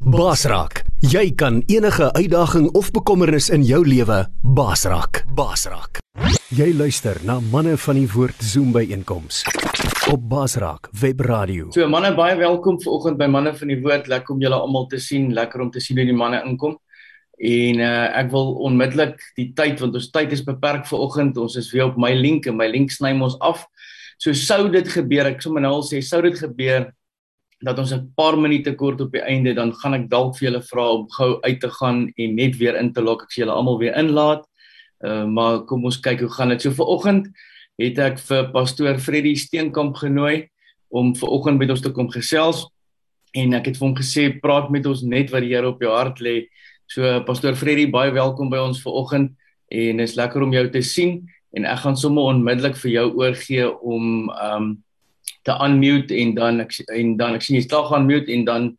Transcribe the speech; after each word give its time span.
Basraak, 0.00 0.78
jy 1.04 1.26
kan 1.36 1.58
enige 1.68 2.06
uitdaging 2.16 2.70
of 2.72 2.86
bekommernis 2.90 3.50
in 3.52 3.60
jou 3.68 3.82
lewe 3.84 4.22
basraak. 4.56 5.18
Basraak. 5.36 5.98
Jy 6.56 6.70
luister 6.72 7.18
na 7.28 7.34
manne 7.52 7.74
van 7.76 7.98
die 8.00 8.06
woord 8.08 8.40
Zoom 8.40 8.70
by 8.72 8.86
einkoms 8.96 9.42
op 10.08 10.22
Basraak 10.30 10.88
Web 11.02 11.20
Radio. 11.28 11.66
So 11.76 11.84
manne, 11.92 12.14
baie 12.16 12.38
welkom 12.40 12.78
vanoggend 12.80 13.18
by 13.20 13.28
manne 13.28 13.52
van 13.58 13.68
die 13.68 13.76
woord. 13.82 14.08
Lekker 14.08 14.32
om 14.32 14.40
julle 14.40 14.56
almal 14.56 14.88
te 14.88 14.96
sien. 15.04 15.34
Lekker 15.36 15.66
om 15.66 15.72
te 15.74 15.82
sien 15.84 16.00
hoe 16.00 16.08
die 16.08 16.16
manne 16.16 16.40
inkom. 16.48 16.78
En 17.36 17.82
uh, 17.84 18.06
ek 18.22 18.32
wil 18.32 18.54
onmiddellik 18.70 19.20
die 19.36 19.50
tyd 19.52 19.84
want 19.84 20.00
ons 20.00 20.08
tyd 20.16 20.32
is 20.32 20.44
beperk 20.48 20.88
vanoggend. 20.88 21.36
Ons 21.44 21.58
is 21.60 21.68
weer 21.76 21.90
op 21.90 22.00
my 22.00 22.14
link 22.16 22.48
en 22.48 22.56
my 22.56 22.70
link 22.72 22.88
sny 22.96 23.12
ons 23.20 23.36
af. 23.44 23.66
So 24.16 24.32
sou 24.32 24.62
dit 24.72 24.88
gebeur, 24.96 25.28
ek 25.28 25.44
sommer 25.44 25.60
nou 25.60 25.74
al 25.82 25.84
sê, 25.84 26.00
sou 26.00 26.24
dit 26.24 26.40
gebeur 26.40 26.88
dat 27.60 27.78
ons 27.78 27.92
'n 27.92 28.12
paar 28.16 28.38
minute 28.38 28.74
kort 28.74 29.00
op 29.00 29.12
die 29.12 29.22
einde 29.22 29.54
dan 29.54 29.72
gaan 29.74 29.94
ek 29.94 30.08
dalk 30.08 30.36
vir 30.36 30.50
julle 30.50 30.62
vra 30.62 30.90
om 30.92 31.10
gou 31.10 31.40
uit 31.42 31.60
te 31.60 31.70
gaan 31.70 32.12
en 32.16 32.34
net 32.34 32.56
weer 32.56 32.76
in 32.76 32.92
te 32.92 33.02
lok. 33.02 33.22
Ek 33.22 33.32
sê 33.32 33.44
julle 33.44 33.52
almal 33.52 33.78
weer 33.78 33.96
inlaat. 33.96 34.44
Uh, 35.04 35.24
maar 35.24 35.64
kom 35.64 35.84
ons 35.84 36.00
kyk 36.00 36.20
hoe 36.20 36.28
gaan 36.28 36.48
dit. 36.48 36.62
So 36.62 36.70
vanoggend 36.70 37.28
het 37.78 37.98
ek 37.98 38.18
vir 38.18 38.50
pastoor 38.52 38.98
Freddie 38.98 39.36
Steenkamp 39.36 39.96
genooi 39.96 40.48
om 40.88 41.14
vanoggend 41.16 41.58
met 41.58 41.70
ons 41.70 41.80
te 41.80 41.92
kom 41.92 42.10
gesels 42.10 42.66
en 43.32 43.54
ek 43.54 43.70
het 43.70 43.78
vir 43.78 43.86
hom 43.86 43.96
gesê 43.96 44.40
praat 44.42 44.70
met 44.70 44.86
ons 44.86 45.02
net 45.02 45.30
wat 45.30 45.40
die 45.40 45.54
Here 45.54 45.68
op 45.68 45.80
jou 45.80 45.92
hart 45.92 46.20
lê. 46.20 46.48
So 46.90 47.20
pastoor 47.24 47.54
Freddie, 47.54 47.90
baie 47.90 48.10
welkom 48.12 48.50
by 48.50 48.58
ons 48.58 48.82
vanoggend 48.82 49.36
en 49.70 50.00
is 50.00 50.16
lekker 50.18 50.42
om 50.42 50.52
jou 50.52 50.66
te 50.68 50.82
sien 50.82 51.20
en 51.56 51.64
ek 51.64 51.84
gaan 51.84 51.96
sommer 51.96 52.32
onmiddellik 52.34 52.76
vir 52.76 52.90
jou 52.90 53.06
oorgee 53.22 53.68
om 53.80 54.30
um 54.30 54.70
te 55.46 55.56
unmute 55.64 56.14
en 56.16 56.34
dan 56.34 56.60
ek 56.64 56.76
en 56.94 57.16
dan 57.16 57.38
ek 57.38 57.44
sien 57.46 57.58
jy 57.58 57.64
staan 57.64 57.88
gaan 57.88 58.06
mute 58.08 58.32
en 58.32 58.44
dan 58.44 58.70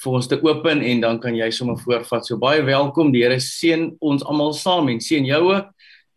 vir 0.00 0.16
ons 0.16 0.28
te 0.28 0.38
open 0.40 0.80
en 0.80 1.02
dan 1.02 1.18
kan 1.20 1.36
jy 1.36 1.50
sommer 1.52 1.76
voorvat. 1.80 2.24
So 2.24 2.40
baie 2.40 2.62
welkom. 2.64 3.12
Die 3.12 3.22
Here 3.24 3.40
seën 3.40 3.90
ons 4.00 4.24
almal 4.24 4.54
saam 4.56 4.88
en 4.88 5.00
seën 5.00 5.26
jou 5.28 5.42
ook 5.50 5.68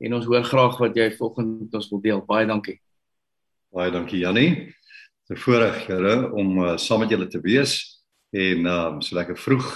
en 0.03 0.15
ons 0.17 0.27
hoor 0.27 0.45
graag 0.47 0.79
wat 0.79 0.97
jy 0.99 1.09
volgende 1.17 1.65
met 1.65 1.75
ons 1.79 1.89
wil 1.91 2.01
deel. 2.03 2.21
Baie 2.27 2.47
dankie. 2.47 2.77
Baie 3.73 3.91
dankie 3.91 4.23
Jannie. 4.23 4.73
Te 5.27 5.35
voorreg 5.39 5.83
Here 5.87 6.31
om 6.31 6.57
uh, 6.63 6.77
saam 6.77 7.03
met 7.03 7.11
julle 7.11 7.27
te 7.31 7.41
wees 7.43 7.77
en 8.33 8.65
um 8.65 9.01
so 9.03 9.15
lekker 9.15 9.37
vroeg 9.37 9.67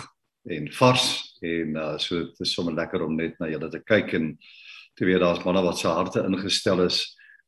en 0.49 0.71
vars 0.79 1.05
en 1.45 1.75
uh, 1.77 1.93
so 2.01 2.23
dit 2.23 2.41
is 2.41 2.53
sommer 2.55 2.73
lekker 2.73 3.03
om 3.05 3.15
net 3.15 3.35
na 3.41 3.51
julle 3.51 3.69
te 3.69 3.83
kyk 3.83 4.15
en 4.17 4.31
te 4.97 5.05
weet 5.05 5.21
daar's 5.21 5.43
manne 5.45 5.61
wat 5.61 5.77
se 5.77 5.91
harte 5.91 6.23
ingestel 6.25 6.81
is 6.87 7.03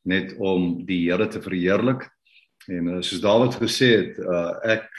net 0.05 0.35
om 0.37 0.83
die 0.85 1.07
Here 1.07 1.27
te 1.27 1.41
verheerlik 1.41 2.05
En 2.67 2.87
uh, 2.87 3.01
soos 3.01 3.21
Dawid 3.23 3.55
gesê 3.61 3.89
het, 3.95 4.19
uh, 4.19 4.57
ek 4.75 4.89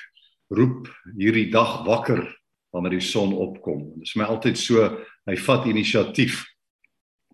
roep 0.55 0.89
hierdie 1.19 1.51
dag 1.53 1.81
wakker 1.87 2.25
wanneer 2.75 2.97
die 2.97 3.05
son 3.05 3.35
opkom. 3.35 3.91
Dit 3.99 4.09
is 4.09 4.17
my 4.19 4.29
altyd 4.31 4.59
so, 4.59 4.87
hy 5.29 5.37
vat 5.45 5.67
inisiatief. 5.71 6.45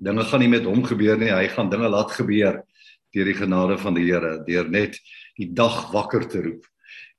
Dinge 0.03 0.25
gaan 0.29 0.43
nie 0.45 0.53
met 0.53 0.67
hom 0.69 0.83
gebeur 0.85 1.21
nie, 1.21 1.33
hy 1.33 1.47
gaan 1.53 1.71
dinge 1.73 1.89
laat 1.93 2.13
gebeur 2.17 2.63
deur 3.15 3.29
die 3.31 3.37
genade 3.39 3.79
van 3.81 3.95
die 3.97 4.05
Here, 4.05 4.35
deur 4.45 4.67
net 4.69 4.99
die 5.39 5.49
dag 5.57 5.87
wakker 5.95 6.27
te 6.29 6.43
roep 6.45 6.67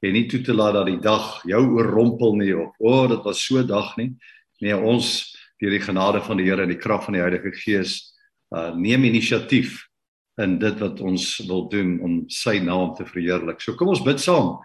en 0.05 0.13
nie 0.13 0.27
toe 0.29 0.43
te 0.45 0.53
laat 0.53 0.75
dat 0.77 0.89
die 0.91 0.99
dag 1.01 1.39
jou 1.49 1.61
oorrompel 1.73 2.35
nie 2.37 2.51
of 2.53 2.75
o, 2.77 2.91
oh, 2.91 3.05
dit 3.09 3.23
was 3.25 3.41
so 3.41 3.63
dag 3.65 3.95
nie. 3.97 4.11
Nee, 4.61 4.75
ons 4.77 5.33
deur 5.57 5.73
die 5.73 5.81
genade 5.81 6.21
van 6.21 6.37
die 6.37 6.45
Here 6.45 6.67
en 6.67 6.73
die 6.73 6.81
krag 6.81 7.07
van 7.07 7.17
die 7.17 7.23
Heilige 7.23 7.53
Gees 7.63 7.99
uh 8.55 8.69
neem 8.77 9.03
inisiatief 9.03 9.81
in 10.41 10.57
dit 10.61 10.81
wat 10.81 11.01
ons 11.01 11.25
wil 11.49 11.65
doen 11.71 11.97
om 12.05 12.17
sy 12.29 12.59
naam 12.61 12.93
te 12.97 13.05
verheerlik. 13.09 13.61
So 13.61 13.77
kom 13.77 13.91
ons 13.93 14.03
bid 14.05 14.21
saam 14.21 14.57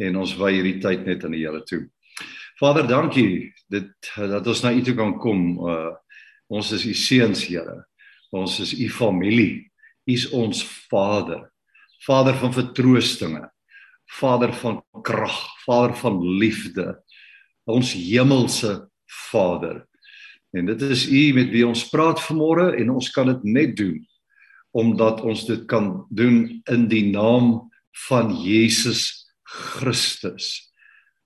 en 0.00 0.20
ons 0.20 0.34
wy 0.38 0.54
hierdie 0.56 0.78
tyd 0.82 1.04
net 1.08 1.24
aan 1.26 1.34
die 1.36 1.42
Here 1.44 1.60
toe. 1.68 1.84
Vader, 2.58 2.88
dankie 2.88 3.52
dit 3.70 3.90
dat 4.16 4.46
ons 4.48 4.62
na 4.64 4.72
U 4.74 4.82
toe 4.82 4.96
kan 4.98 5.16
kom. 5.20 5.50
Uh 5.62 5.94
ons 6.48 6.70
is 6.72 6.86
U 6.88 6.94
seuns, 6.96 7.42
Here. 7.44 7.82
Ons 8.32 8.56
is 8.64 8.72
U 8.72 8.88
familie. 8.88 9.68
U 10.08 10.14
is 10.14 10.24
ons 10.32 10.62
Vader. 10.88 11.50
Vader 12.06 12.38
van 12.40 12.54
vertroostinge. 12.56 13.42
Vader 14.18 14.54
van 14.56 14.80
krag, 15.04 15.36
Vader 15.66 15.92
van 16.00 16.16
liefde. 16.40 16.94
Ons 17.68 17.92
hemelse 17.92 18.88
Vader. 19.28 19.82
En 20.56 20.70
dit 20.70 20.82
is 20.88 21.04
U 21.12 21.22
met 21.36 21.52
wie 21.52 21.66
ons 21.68 21.84
praat 21.92 22.22
vanmôre 22.24 22.70
en 22.80 22.94
ons 22.96 23.10
kan 23.12 23.28
dit 23.28 23.44
net 23.44 23.76
doen 23.76 23.98
omdat 24.76 25.22
ons 25.24 25.46
dit 25.48 25.64
kan 25.70 26.06
doen 26.10 26.62
in 26.70 26.88
die 26.90 27.06
naam 27.10 27.70
van 28.08 28.32
Jesus 28.36 29.28
Christus. 29.42 30.68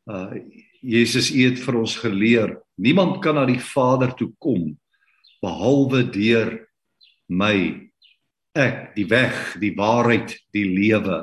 Uh 0.07 0.31
Jesus 0.83 1.29
het 1.31 1.61
vir 1.63 1.77
ons 1.79 1.93
geleer, 2.03 2.57
niemand 2.75 3.21
kan 3.23 3.37
na 3.39 3.45
die 3.47 3.61
Vader 3.63 4.11
toe 4.19 4.33
kom 4.43 4.73
behalwe 5.39 6.01
deur 6.11 6.57
my. 7.31 7.87
Ek, 8.59 8.91
die 8.97 9.07
weg, 9.07 9.55
die 9.63 9.71
waarheid, 9.79 10.35
die 10.51 10.67
lewe. 10.67 11.23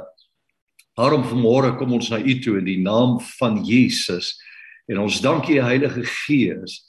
Daarom 0.95 1.25
vanmôre 1.27 1.73
kom 1.75 1.91
ons 1.99 2.07
na 2.11 2.21
U 2.23 2.35
toe 2.39 2.55
in 2.61 2.69
die 2.69 2.79
naam 2.79 3.19
van 3.37 3.59
Jesus 3.67 4.37
en 4.87 5.03
ons 5.03 5.19
dank 5.21 5.51
U 5.51 5.59
Heilige 5.59 6.07
Gees 6.07 6.79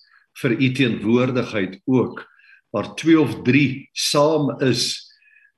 vir 0.41 0.55
U 0.55 0.71
teenwoordigheid 0.79 1.81
ook 1.91 2.23
waar 2.71 2.95
2 2.97 3.19
of 3.21 3.35
3 3.43 3.67
saam 3.93 4.55
is 4.63 5.10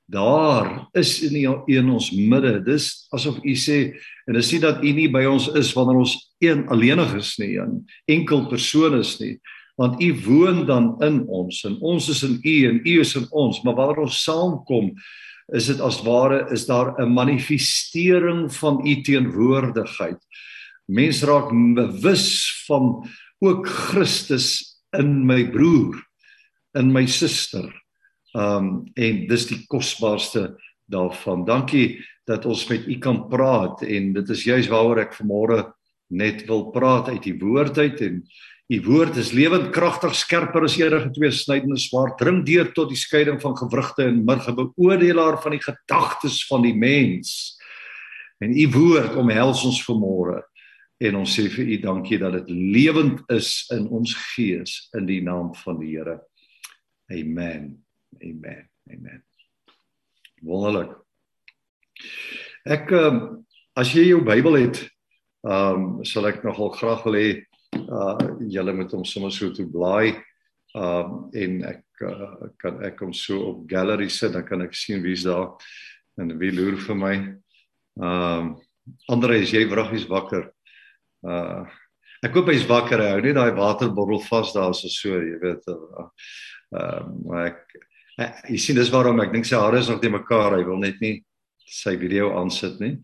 daar 0.05 0.87
is 0.91 1.21
in 1.23 1.33
die, 1.33 1.47
in 1.75 1.89
ons 1.93 2.11
midde. 2.11 2.57
Dis 2.65 3.07
asof 3.15 3.39
u 3.43 3.55
sê 3.55 3.79
en 4.27 4.37
dis 4.37 4.51
nie 4.53 4.61
dat 4.63 4.83
u 4.83 4.93
nie 4.95 5.09
by 5.11 5.23
ons 5.29 5.49
is 5.59 5.73
wanneer 5.75 6.01
ons 6.03 6.15
een 6.43 6.65
alleenig 6.71 7.15
is 7.19 7.35
nie, 7.39 7.59
'n 7.59 7.85
enkel 8.07 8.47
persoon 8.47 8.99
is 8.99 9.19
nie, 9.19 9.39
want 9.77 10.01
u 10.01 10.13
woon 10.25 10.65
dan 10.65 10.95
in 11.01 11.23
ons 11.27 11.63
en 11.65 11.77
ons 11.81 12.09
is 12.09 12.23
in 12.23 12.39
u 12.43 12.55
en 12.69 12.81
u 12.85 12.99
is 12.99 13.15
in 13.15 13.27
ons, 13.31 13.63
maar 13.63 13.75
wanneer 13.75 14.03
ons 14.03 14.23
saamkom, 14.23 14.93
is 15.53 15.67
dit 15.67 15.79
as 15.79 16.01
ware 16.03 16.47
is 16.51 16.65
daar 16.65 16.95
'n 16.99 17.13
manifestering 17.13 18.51
van 18.53 18.87
u 18.87 19.01
teenwoordigheid. 19.01 20.19
Mense 20.87 21.25
raak 21.25 21.49
bewus 21.75 22.63
van 22.67 23.09
ook 23.39 23.67
Christus 23.67 24.79
in 24.91 25.25
my 25.25 25.49
broer, 25.49 25.95
in 26.75 26.91
my 26.91 27.05
suster 27.05 27.82
Um 28.33 28.87
en 28.97 29.25
dis 29.29 29.45
die 29.47 29.61
kosbaarste 29.69 30.55
daarvan. 30.89 31.45
Dankie 31.45 32.01
dat 32.25 32.45
ons 32.45 32.65
met 32.69 32.87
u 32.87 32.97
kan 32.97 33.27
praat 33.29 33.83
en 33.85 34.13
dit 34.13 34.29
is 34.29 34.45
juis 34.47 34.69
waaroor 34.71 35.03
ek 35.05 35.17
vanmôre 35.19 35.59
net 36.13 36.45
wil 36.47 36.69
praat 36.73 37.09
uit 37.11 37.23
die 37.25 37.37
woord 37.39 37.77
uit 37.77 38.01
en 38.05 38.21
u 38.73 38.79
woord 38.85 39.17
is 39.19 39.33
lewend 39.35 39.73
kragtig 39.75 40.15
skerper 40.15 40.63
as 40.65 40.77
enige 40.79 41.11
twee 41.13 41.31
snydende 41.35 41.77
swaard 41.81 42.15
dring 42.17 42.41
deur 42.47 42.71
tot 42.73 42.89
die 42.93 42.99
skeiding 42.99 43.41
van 43.43 43.57
gewrigte 43.59 44.07
en 44.07 44.23
murge 44.25 44.55
beoordelaar 44.55 45.37
van 45.43 45.57
die 45.57 45.61
gedagtes 45.63 46.39
van 46.47 46.63
die 46.65 46.75
mens. 46.75 47.59
En 48.41 48.55
u 48.55 48.65
woord 48.71 49.19
omhels 49.19 49.65
ons 49.67 49.83
vanmôre 49.85 50.41
en 51.03 51.19
ons 51.19 51.37
sê 51.37 51.49
vir 51.51 51.75
u 51.75 51.79
dankie 51.83 52.21
dat 52.21 52.39
dit 52.39 52.55
lewend 52.55 53.21
is 53.35 53.65
in 53.75 53.89
ons 53.91 54.15
gees 54.31 54.87
in 54.95 55.09
die 55.09 55.21
naam 55.21 55.51
van 55.65 55.81
die 55.83 55.91
Here. 55.97 56.21
Amen. 57.11 57.82
Amen. 58.21 58.69
Amen. 58.91 59.23
Wonderlik. 60.43 60.91
Ek 62.63 62.91
ehm 62.91 63.21
as 63.79 63.89
jy 63.95 64.09
jou 64.11 64.21
Bybel 64.25 64.59
het, 64.59 64.81
ehm 65.47 65.99
um, 65.99 66.03
sal 66.07 66.27
ek 66.29 66.43
nogal 66.45 66.73
graag 66.75 67.03
wil 67.07 67.17
hê 67.17 67.29
uh 67.73 68.17
julle 68.53 68.73
moet 68.75 68.91
hom 68.93 69.05
sommer 69.07 69.31
so 69.33 69.51
toe 69.55 69.65
blaai. 69.69 70.19
Ehm 70.75 71.13
um, 71.13 71.29
en 71.31 71.61
ek 71.71 72.03
uh, 72.07 72.49
kan 72.59 72.81
ek 72.83 72.99
hom 73.05 73.13
so 73.15 73.39
op 73.53 73.63
gallery 73.69 74.09
sit, 74.09 74.33
dan 74.35 74.45
kan 74.47 74.65
ek 74.65 74.75
sien 74.75 75.03
wie's 75.03 75.23
daar 75.27 75.55
en 76.19 76.35
wie 76.39 76.51
loer 76.51 76.77
vir 76.87 76.99
my. 76.99 77.15
Ehm 78.01 78.51
um, 78.51 78.53
Andre, 79.07 79.37
is 79.39 79.53
jy 79.55 79.63
vraggies 79.71 80.09
wakker? 80.11 80.49
Uh 81.23 81.63
ek 82.23 82.35
hoop 82.35 82.51
hy's 82.51 82.67
wakker. 82.67 83.01
Hy 83.03 83.15
hou 83.15 83.23
net 83.23 83.35
daai 83.35 83.55
waterbottel 83.55 84.21
vas 84.27 84.51
daar 84.55 84.75
so 84.75 84.91
so, 84.91 85.15
jy 85.19 85.39
weet. 85.39 85.71
Ehm 85.71 86.03
uh, 86.03 86.09
uh, 87.31 87.41
ek 87.47 87.63
Uh, 87.73 87.92
jy 88.17 88.57
sien 88.61 88.77
dis 88.77 88.91
waarom 88.93 89.21
ek 89.23 89.33
dink 89.33 89.47
sy 89.47 89.59
hare 89.59 89.79
is 89.81 89.89
nog 89.89 90.01
te 90.01 90.11
mekaar. 90.11 90.57
Hy 90.57 90.65
wil 90.67 90.81
net 90.81 90.99
nie 91.01 91.15
sy 91.65 91.95
video 91.97 92.33
aansit 92.37 92.79
nie. 92.83 92.97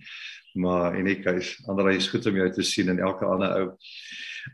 Maar 0.59 0.97
en 1.00 1.07
ek 1.11 1.27
is 1.38 1.53
ander 1.69 1.91
is 1.94 2.09
goed 2.09 2.25
om 2.29 2.38
jou 2.41 2.50
te 2.53 2.65
sien 2.65 2.89
en 2.89 3.01
elke 3.06 3.25
ander 3.25 3.56
ou. 3.61 3.71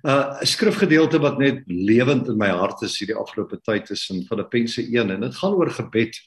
'n 0.04 0.10
uh, 0.10 0.42
skrifgedeelte 0.42 1.20
wat 1.22 1.38
net 1.40 1.62
lewend 1.68 2.28
in 2.28 2.38
my 2.38 2.50
hart 2.50 2.82
is 2.84 2.98
hierdie 3.00 3.16
afgelope 3.16 3.60
tyd 3.64 3.90
is 3.94 4.10
in 4.12 4.26
Filippense 4.28 4.82
1 4.82 5.14
en 5.14 5.22
dit 5.22 5.36
gaan 5.36 5.54
oor 5.54 5.72
gebed. 5.72 6.18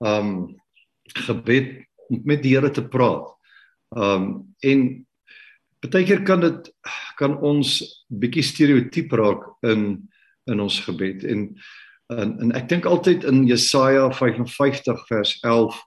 Um 0.00 0.60
gebed 1.26 1.82
om 2.12 2.20
met 2.24 2.42
die 2.42 2.54
Here 2.54 2.70
te 2.70 2.84
praat. 2.84 3.32
Um 3.90 4.54
en 4.60 5.06
baie 5.82 6.06
keer 6.06 6.22
kan 6.22 6.40
dit 6.40 6.70
kan 7.18 7.34
ons 7.42 7.80
bietjie 8.08 8.44
stereotiep 8.44 9.12
raak 9.12 9.48
in 9.66 10.08
in 10.50 10.60
ons 10.60 10.80
gebed 10.82 11.24
en 11.24 11.46
en, 12.18 12.36
en 12.40 12.52
ek 12.58 12.68
dink 12.68 12.86
altyd 12.88 13.24
in 13.28 13.46
Jesaja 13.46 14.10
55 14.10 15.06
vers 15.08 15.38
11 15.42 15.80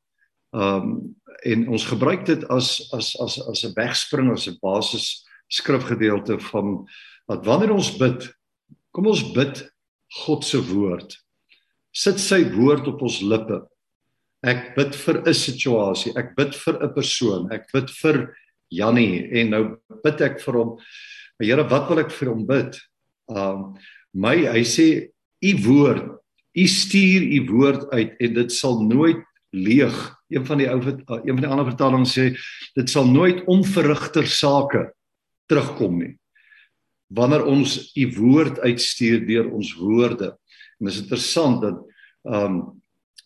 um 0.55 1.15
en 1.45 1.65
ons 1.69 1.83
gebruik 1.85 2.23
dit 2.25 2.41
as 2.49 2.79
as 2.95 3.11
as 3.21 3.37
as 3.51 3.63
'n 3.65 3.73
wegspring 3.75 4.31
as 4.31 4.47
'n 4.47 4.57
basis 4.61 5.25
skrifgedeelte 5.51 6.39
van 6.39 6.87
dat 7.27 7.45
wanneer 7.45 7.73
ons 7.73 7.91
bid, 7.97 8.29
kom 8.93 9.07
ons 9.07 9.23
bid 9.33 9.63
God 10.25 10.45
se 10.45 10.61
woord. 10.61 11.17
Sit 11.91 12.19
sy 12.19 12.43
woord 12.53 12.87
op 12.87 13.01
ons 13.01 13.21
lippe. 13.21 13.65
Ek 14.45 14.75
bid 14.75 14.95
vir 14.95 15.21
'n 15.25 15.33
situasie, 15.33 16.13
ek 16.17 16.35
bid 16.35 16.55
vir 16.55 16.83
'n 16.83 16.93
persoon, 16.93 17.51
ek 17.51 17.71
bid 17.73 17.89
vir 17.89 18.35
Jannie 18.69 19.29
en 19.41 19.49
nou 19.49 19.77
bid 20.03 20.21
ek 20.21 20.39
vir 20.39 20.53
hom. 20.53 20.77
Here, 21.39 21.63
wat 21.63 21.89
wil 21.89 21.99
ek 21.99 22.11
vir 22.11 22.29
hom 22.29 22.45
bid? 22.45 22.79
Um 23.29 23.77
my 24.13 24.35
hy 24.47 24.63
sê 24.63 25.09
u 25.41 25.51
woord, 25.65 26.11
u 26.55 26.67
stuur 26.67 27.21
u 27.21 27.39
woord 27.51 27.89
uit 27.91 28.13
en 28.19 28.33
dit 28.33 28.53
sal 28.53 28.81
nooit 28.83 29.23
leeg. 29.55 29.95
Een 30.29 30.45
van 30.45 30.57
die 30.57 30.69
ou 30.69 30.79
een 30.81 31.35
van 31.35 31.43
die 31.43 31.51
ander 31.51 31.67
vertalings 31.67 32.15
sê 32.17 32.31
dit 32.75 32.89
sal 32.89 33.07
nooit 33.07 33.43
onverrigter 33.51 34.27
sake 34.27 34.87
terugkom 35.49 35.99
nie. 35.99 36.13
Wanneer 37.13 37.45
ons 37.45 37.77
u 37.95 38.07
woord 38.17 38.59
uitstuur 38.59 39.25
deur 39.27 39.51
ons 39.53 39.75
woorde. 39.79 40.33
En 40.79 40.89
is 40.91 41.03
interessant 41.03 41.61
dat 41.61 41.83
ehm 42.25 42.45
um, 42.45 42.57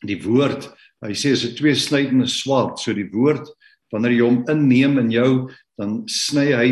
die 0.07 0.15
woord, 0.23 0.69
hy 1.03 1.11
sê 1.11 1.33
is 1.35 1.43
'n 1.43 1.55
tweesnydende 1.55 2.27
swaard, 2.27 2.79
so 2.79 2.93
die 2.93 3.09
woord 3.11 3.49
wanneer 3.91 4.11
jy 4.11 4.23
hom 4.23 4.43
inneem 4.47 4.97
in 5.01 5.11
jou, 5.11 5.49
dan 5.77 6.03
sny 6.07 6.45
hy 6.53 6.69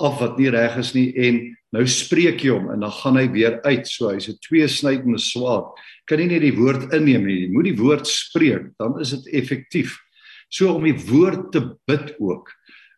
af 0.00 0.20
wat 0.20 0.38
nie 0.38 0.50
reg 0.52 0.76
is 0.78 0.94
nie 0.94 1.12
en 1.16 1.40
nou 1.76 1.84
spreek 1.84 2.40
jy 2.40 2.56
hom 2.56 2.70
en 2.72 2.80
dan 2.86 2.94
gaan 3.02 3.20
hy 3.20 3.26
weer 3.34 3.60
uit. 3.68 3.86
So 3.86 4.08
hy's 4.08 4.28
'n 4.32 4.40
tweesnydende 4.40 5.20
swaard 5.20 5.76
kan 6.06 6.22
nie 6.22 6.30
net 6.30 6.44
die 6.44 6.54
woord 6.54 6.92
inneem 6.94 7.26
nie, 7.26 7.38
jy 7.44 7.52
moet 7.52 7.68
die 7.70 7.78
woord 7.78 8.08
spreek, 8.08 8.70
dan 8.80 8.98
is 9.02 9.12
dit 9.16 9.32
effektief. 9.42 9.96
So 10.52 10.70
om 10.76 10.86
die 10.86 10.96
woord 11.08 11.50
te 11.54 11.62
bid 11.88 12.14
ook 12.22 12.52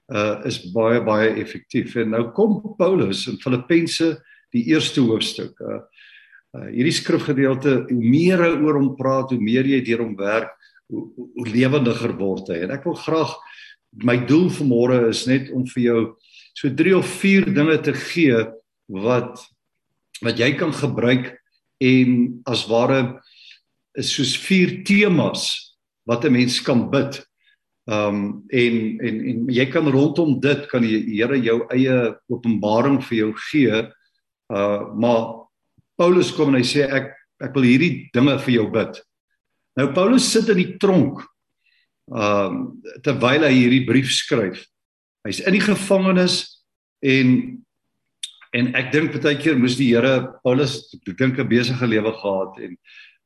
uh 0.09 0.41
is 0.49 0.63
baie 0.73 1.03
baie 1.05 1.35
effektief. 1.37 1.97
En 2.01 2.15
nou 2.15 2.31
kom 2.37 2.63
Paulus 2.79 3.27
in 3.29 3.37
Filippense 3.43 4.15
die 4.57 4.65
eerste 4.73 5.03
hoofstuk. 5.05 5.59
Uh, 5.61 5.83
uh 6.57 6.69
hierdie 6.73 6.97
skrifgedeelte, 6.97 7.75
hoe 7.91 7.99
meer 8.01 8.41
hy 8.41 8.55
oor 8.65 8.79
hom 8.81 8.95
praat, 8.97 9.35
hoe 9.35 9.41
meer 9.41 9.69
jy 9.69 9.83
deur 9.85 10.07
hom 10.07 10.15
werk, 10.17 10.55
hoe, 10.89 11.05
hoe 11.37 11.49
lewendiger 11.49 12.17
word 12.17 12.49
hy. 12.53 12.63
En 12.65 12.73
ek 12.77 12.89
wil 12.89 12.97
graag 12.97 13.35
my 14.05 14.17
doel 14.29 14.49
vir 14.53 14.69
môre 14.69 15.03
is 15.11 15.27
net 15.29 15.53
om 15.53 15.67
vir 15.69 15.83
jou 15.83 16.01
so 16.57 16.73
3 16.73 16.97
of 16.97 17.13
4 17.21 17.53
dinge 17.57 17.77
te 17.85 17.93
gee 17.97 18.41
wat 18.89 19.45
wat 20.25 20.39
jy 20.41 20.51
kan 20.59 20.73
gebruik 20.75 21.37
en 21.79 22.43
as 22.49 22.67
ware 22.67 23.21
is 23.99 24.11
soos 24.15 24.35
vier 24.49 24.83
temas 24.87 25.75
wat 26.09 26.25
'n 26.25 26.33
mens 26.33 26.61
kan 26.61 26.91
bid. 26.91 27.25
Um 27.87 28.45
en 28.51 28.75
en 29.01 29.17
en 29.31 29.49
jy 29.49 29.67
kan 29.71 29.87
rondom 29.87 30.41
dit 30.41 30.67
kan 30.69 30.83
die 30.83 31.17
Here 31.17 31.37
jou 31.41 31.67
eie 31.71 32.17
openbaring 32.29 33.03
vir 33.03 33.19
jou 33.19 33.33
gee. 33.51 33.89
Uh 34.51 34.95
maar 34.95 35.49
Paulus 35.97 36.31
kom 36.31 36.49
en 36.49 36.61
hy 36.61 36.67
sê 36.67 36.85
ek 36.85 37.15
ek 37.41 37.55
wil 37.55 37.63
hierdie 37.63 38.11
dinge 38.13 38.39
vir 38.39 38.55
jou 38.55 38.71
bid. 38.71 39.03
Nou 39.77 39.93
Paulus 39.93 40.33
sit 40.33 40.49
in 40.49 40.57
die 40.57 40.79
tronk. 40.79 41.23
Um 42.09 42.83
terwyl 43.03 43.45
hy 43.45 43.55
hierdie 43.55 43.87
brief 43.87 44.11
skryf. 44.11 44.67
Hy's 45.25 45.41
in 45.41 45.53
die 45.53 45.65
gevangenis 45.65 46.65
en 47.03 47.63
En 48.57 48.71
ek 48.79 48.93
dink 48.93 49.17
baie 49.21 49.37
keer 49.37 49.59
moes 49.59 49.77
die 49.77 49.91
Here 49.93 50.41
Paulus 50.45 50.79
ek 50.95 51.17
dink 51.19 51.39
'n 51.39 51.49
besige 51.49 51.87
lewe 51.87 52.13
gehad 52.13 52.59
en 52.65 52.77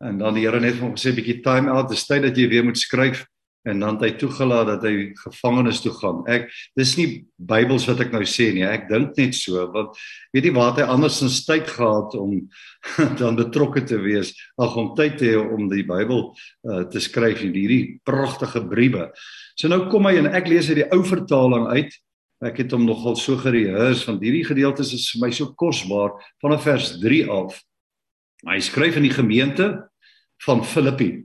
en 0.02 0.18
dan 0.18 0.34
die 0.34 0.42
Here 0.42 0.60
net 0.60 0.74
vir 0.74 0.88
hom 0.88 0.96
gesê 0.96 1.14
bietjie 1.14 1.42
time 1.44 1.70
out, 1.70 1.88
dis 1.88 2.06
tyd 2.06 2.22
dat 2.22 2.36
jy 2.36 2.48
weer 2.50 2.64
moet 2.64 2.76
skryf 2.76 3.24
en 3.62 3.78
dan 3.78 3.94
het 3.94 4.02
hy 4.02 4.10
toegelaat 4.18 4.66
dat 4.66 4.82
hy 4.82 5.12
gevangenes 5.14 5.80
toe 5.84 5.92
gaan. 5.94 6.24
Ek 6.26 6.48
dis 6.78 6.96
nie 6.98 7.08
Bybels 7.38 7.86
wat 7.86 8.00
ek 8.02 8.10
nou 8.14 8.24
sê 8.26 8.48
nie. 8.54 8.64
Ek 8.66 8.88
dink 8.90 9.14
net 9.16 9.36
so 9.38 9.62
want 9.70 9.94
weet 10.34 10.48
jy 10.48 10.52
waar 10.56 10.74
hy 10.74 10.86
andersins 10.90 11.44
tyd 11.46 11.70
gehad 11.70 12.16
om 12.18 12.48
dan 13.20 13.38
betrokke 13.38 13.84
te 13.86 14.00
wees, 14.02 14.34
ag 14.58 14.74
om 14.76 14.92
tyd 14.98 15.20
te 15.20 15.30
hê 15.30 15.38
om 15.38 15.68
die 15.70 15.86
Bybel 15.86 16.32
uh, 16.32 16.82
te 16.90 17.02
skryf 17.02 17.44
in 17.46 17.54
hierdie 17.54 18.00
pragtige 18.02 18.64
briewe. 18.66 19.12
So 19.54 19.70
nou 19.70 19.84
kom 19.92 20.10
hy 20.10 20.16
en 20.18 20.32
ek 20.34 20.50
lees 20.50 20.70
uit 20.72 20.82
die 20.82 20.90
ou 20.90 21.04
vertaling 21.06 21.70
uit 21.70 21.94
Ek 22.42 22.58
het 22.58 22.72
hom 22.74 22.82
nogal 22.88 23.14
so 23.18 23.38
gereheers 23.38 24.02
want 24.08 24.22
hierdie 24.24 24.46
gedeeltes 24.46 24.90
is 24.96 25.06
vir 25.14 25.26
my 25.26 25.30
so 25.34 25.52
kosbaar 25.58 26.16
vanaf 26.42 26.64
vers 26.66 26.88
3 27.02 27.20
af. 27.30 27.60
Hy 28.48 28.58
skryf 28.58 28.98
in 28.98 29.06
die 29.06 29.14
gemeente 29.14 29.68
van 30.42 30.64
Filippi. 30.66 31.22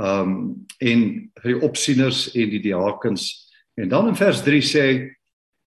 Um 0.00 0.64
en 0.80 1.04
vir 1.42 1.50
die 1.52 1.60
opsieners 1.68 2.30
en 2.32 2.54
die 2.54 2.62
diakens. 2.64 3.28
En 3.76 3.92
dan 3.92 4.08
in 4.08 4.18
vers 4.18 4.40
3 4.46 4.64
sê 4.64 4.86
hy 4.88 4.96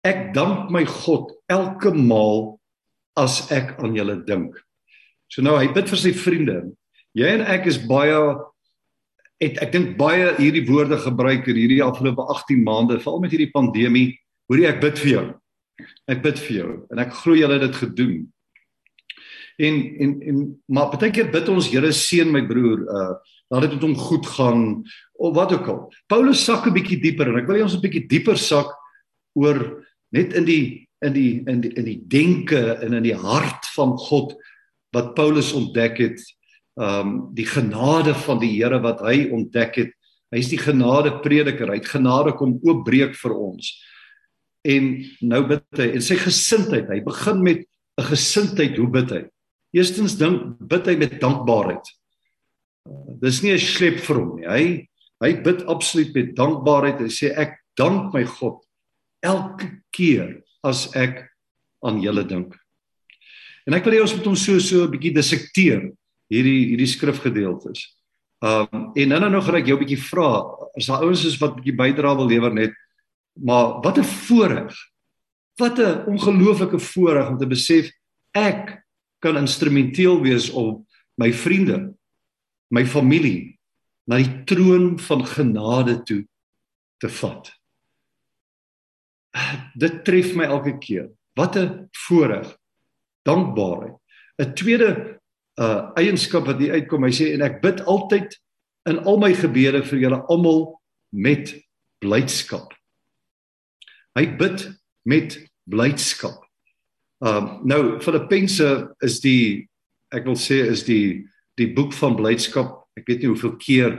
ek 0.08 0.32
dank 0.38 0.72
my 0.72 0.86
God 0.88 1.34
elke 1.52 1.92
maal 1.92 2.56
as 3.20 3.44
ek 3.52 3.76
aan 3.84 3.96
julle 3.98 4.22
dink. 4.24 4.56
So 5.28 5.44
nou 5.44 5.58
hy 5.60 5.68
bid 5.76 5.92
vir 5.92 6.00
sy 6.00 6.14
vriende. 6.16 6.60
Jy 7.16 7.36
en 7.36 7.48
ek 7.52 7.68
is 7.68 7.82
baie 7.84 8.16
het 9.44 9.60
ek 9.60 9.74
dink 9.74 9.98
baie 10.00 10.32
hierdie 10.40 10.64
woorde 10.70 10.96
gebruik 11.04 11.48
in 11.52 11.58
hierdie 11.60 11.84
afgelope 11.84 12.24
18 12.32 12.64
maande, 12.64 13.02
veral 13.04 13.20
met 13.24 13.34
hierdie 13.36 13.52
pandemie 13.52 14.14
Hoorie 14.50 14.70
ek 14.70 14.82
bid 14.84 15.02
vir 15.02 15.12
jou. 15.12 15.26
Ek 16.08 16.22
bid 16.24 16.40
vir 16.40 16.56
jou 16.60 16.72
en 16.94 17.02
ek 17.04 17.14
glo 17.18 17.36
jy 17.38 17.50
het 17.50 17.64
dit 17.66 17.80
gedoen. 17.82 18.18
En 19.58 19.76
en 20.04 20.12
en 20.22 20.44
maar 20.68 20.92
baie 20.94 21.12
keer 21.12 21.32
bid 21.32 21.50
ons 21.50 21.70
Here 21.72 21.92
seën 21.96 22.32
my 22.32 22.44
broer, 22.48 22.86
uh 22.86 23.16
laat 23.54 23.68
dit 23.68 23.76
met 23.76 23.84
hom 23.86 23.94
goed 23.94 24.26
gaan 24.26 24.62
of 25.22 25.36
wat 25.38 25.52
ook 25.54 25.68
al. 25.70 25.82
Paulus 26.10 26.42
sak 26.44 26.66
'n 26.66 26.74
bietjie 26.74 27.02
dieper 27.02 27.30
en 27.30 27.38
ek 27.38 27.48
wil 27.48 27.58
hê 27.58 27.64
ons 27.64 27.76
'n 27.76 27.82
bietjie 27.82 28.08
dieper 28.10 28.38
sak 28.38 28.74
oor 29.36 29.86
net 30.12 30.34
in 30.34 30.46
die 30.46 30.88
in 31.02 31.14
die 31.14 31.44
in 31.46 31.62
die 31.62 31.74
in 31.78 31.86
die 31.86 32.02
denke 32.08 32.82
en 32.82 32.94
in 32.94 33.04
die 33.04 33.16
hart 33.16 33.66
van 33.76 33.98
God 33.98 34.34
wat 34.94 35.16
Paulus 35.16 35.54
ontdek 35.54 35.98
het. 35.98 36.20
Um 36.76 37.34
die 37.34 37.46
genade 37.46 38.14
van 38.14 38.40
die 38.40 38.58
Here 38.58 38.82
wat 38.82 39.00
hy 39.02 39.30
ontdek 39.32 39.76
het. 39.76 39.92
Hy's 40.32 40.50
die 40.50 40.58
genade 40.58 41.22
prediker. 41.22 41.70
Hy 41.70 41.80
het 41.80 41.88
genade 41.88 42.34
kom 42.34 42.60
oopbreek 42.64 43.16
vir 43.16 43.34
ons 43.34 43.72
en 44.66 44.90
nou 45.22 45.42
bid 45.48 45.80
hy 45.80 45.88
en 45.98 46.04
sy 46.04 46.18
gesindheid 46.20 46.90
hy 46.90 47.00
begin 47.06 47.44
met 47.46 47.62
'n 48.00 48.10
gesindheid 48.10 48.78
hoe 48.78 48.90
bid 48.92 49.12
hy? 49.12 49.24
Eerstens 49.76 50.18
dink 50.18 50.58
bid 50.60 50.88
hy 50.88 50.96
met 50.98 51.20
dankbaarheid. 51.22 51.86
Dis 53.22 53.42
nie 53.44 53.54
'n 53.54 53.60
slep 53.60 54.00
vir 54.00 54.20
hom 54.20 54.36
nie. 54.40 54.48
Hy 54.48 54.88
hy 55.24 55.32
bid 55.42 55.64
absoluut 55.72 56.14
met 56.14 56.36
dankbaarheid. 56.36 57.00
Hy 57.00 57.12
sê 57.12 57.32
ek 57.32 57.58
dank 57.78 58.14
my 58.14 58.26
God 58.26 58.64
elke 59.24 59.82
keer 59.92 60.44
as 60.64 60.90
ek 60.96 61.24
aan 61.84 62.02
julle 62.02 62.24
dink. 62.28 62.56
En 63.66 63.74
ek 63.74 63.86
wil 63.86 63.94
hê 63.94 64.02
ons 64.02 64.16
moet 64.16 64.26
hom 64.26 64.36
so 64.36 64.60
so 64.60 64.86
'n 64.86 64.92
bietjie 64.92 65.14
dissekteer 65.14 65.92
hierdie 66.30 66.74
hierdie 66.74 66.90
skrifgedeeltes. 66.90 67.96
Um 68.42 68.92
en 68.96 69.10
nou 69.10 69.30
nou 69.30 69.42
gaan 69.42 69.56
ek 69.56 69.68
jou 69.68 69.78
'n 69.78 69.86
bietjie 69.86 70.04
vra 70.12 70.44
as 70.78 70.88
daar 70.88 71.04
ouens 71.04 71.26
is 71.26 71.40
wat 71.40 71.56
'n 71.56 71.62
bietjie 71.62 71.78
bydra 71.78 72.16
wil 72.16 72.28
lewer 72.28 72.54
net 72.54 72.74
Maar 73.44 73.82
wat 73.82 73.98
'n 73.98 74.04
voorreg. 74.04 74.76
Wat 75.56 75.78
'n 75.80 76.06
ongelooflike 76.06 76.80
voorreg 76.80 77.30
om 77.30 77.38
te 77.38 77.48
besef 77.48 77.92
ek 78.32 78.86
kan 79.20 79.38
instrumenteel 79.38 80.22
wees 80.22 80.50
om 80.50 80.86
my 81.16 81.34
vriende, 81.34 81.94
my 82.68 82.86
familie 82.86 83.60
na 84.06 84.18
die 84.22 84.44
troon 84.44 85.00
van 85.00 85.26
genade 85.26 86.04
toe 86.04 86.28
te 86.98 87.10
vat. 87.10 87.50
Dit 89.76 90.04
tref 90.06 90.36
my 90.36 90.48
elke 90.48 90.78
keer. 90.78 91.10
Wat 91.36 91.58
'n 91.58 91.90
voorreg. 91.92 92.58
Dankbaarheid. 93.24 93.98
'n 94.38 94.54
Tweede 94.54 95.20
uh 95.56 95.92
eienskap 95.96 96.46
wat 96.46 96.60
hier 96.60 96.74
uitkom, 96.74 97.04
hy 97.04 97.12
sê 97.12 97.34
en 97.34 97.42
ek 97.42 97.62
bid 97.62 97.82
altyd 97.88 98.36
in 98.86 99.00
al 99.08 99.18
my 99.18 99.34
gebede 99.34 99.84
vir 99.84 100.00
julle 100.00 100.20
almal 100.28 100.82
met 101.10 101.56
blydskap. 102.04 102.74
Hy 104.16 104.26
bid 104.40 104.70
met 105.04 105.38
blydskap. 105.70 106.42
Um 107.26 107.62
nou 107.68 108.00
Filippense 108.04 108.68
is 109.04 109.20
die 109.24 109.68
ek 110.16 110.28
wil 110.28 110.38
sê 110.40 110.62
is 110.72 110.86
die 110.88 111.26
die 111.60 111.72
boek 111.76 111.96
van 111.96 112.18
blydskap. 112.20 112.86
Ek 113.00 113.08
weet 113.08 113.24
nie 113.24 113.32
hoeveel 113.32 113.56
keer 113.60 113.98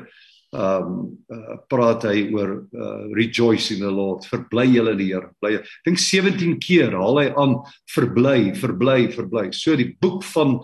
um 0.56 1.18
uh, 1.32 1.56
praat 1.68 2.06
hy 2.08 2.28
oor 2.32 2.52
uh, 2.62 3.06
rejoice 3.16 3.75
in 3.75 3.82
the 3.85 3.92
Lord. 3.92 4.25
Verbly 4.30 4.68
julle 4.70 4.94
in 4.94 5.00
die 5.02 5.11
Here. 5.11 5.30
Bly. 5.42 5.58
Ek 5.58 5.73
dink 5.88 6.00
17 6.00 6.56
keer 6.64 6.96
haal 6.96 7.20
hy 7.20 7.26
aan 7.37 7.58
verbly, 7.92 8.54
verbly, 8.56 9.00
verbly. 9.12 9.50
So 9.52 9.76
die 9.76 9.92
boek 10.00 10.25
van 10.32 10.61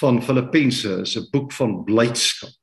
van 0.00 0.18
Filippense 0.22 1.02
is 1.02 1.16
'n 1.16 1.28
boek 1.32 1.52
van 1.54 1.84
blydskap. 1.86 2.54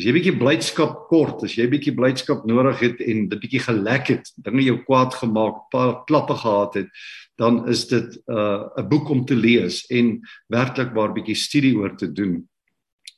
As 0.00 0.06
jy 0.08 0.14
bietjie 0.16 0.38
blydskap 0.40 0.94
kort, 1.10 1.42
as 1.44 1.52
jy 1.58 1.66
bietjie 1.68 1.92
blydskap 1.92 2.46
nodig 2.48 2.78
het 2.80 3.00
en 3.04 3.26
dit 3.28 3.40
bietjie 3.42 3.60
gelek 3.60 4.06
het, 4.08 4.30
dinge 4.40 4.62
jou 4.64 4.78
kwaad 4.86 5.12
gemaak, 5.12 5.58
paar 5.68 5.98
klappe 6.08 6.38
gehad 6.40 6.78
het, 6.78 7.02
dan 7.36 7.68
is 7.68 7.84
dit 7.90 8.16
'n 8.16 8.32
uh, 8.32 8.80
'n 8.80 8.88
boek 8.88 9.10
om 9.12 9.26
te 9.28 9.36
lees 9.36 9.84
en 9.90 10.22
werklik 10.48 10.94
waar 10.96 11.12
bietjie 11.12 11.36
studie 11.36 11.76
oor 11.76 11.92
te 11.96 12.08
doen. 12.08 12.48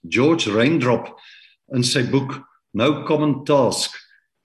George 0.09 0.51
Raindrop 0.51 1.15
in 1.73 1.85
sy 1.85 2.03
boek 2.03 2.43
No 2.75 3.05
Common 3.07 3.45
Task 3.45 3.95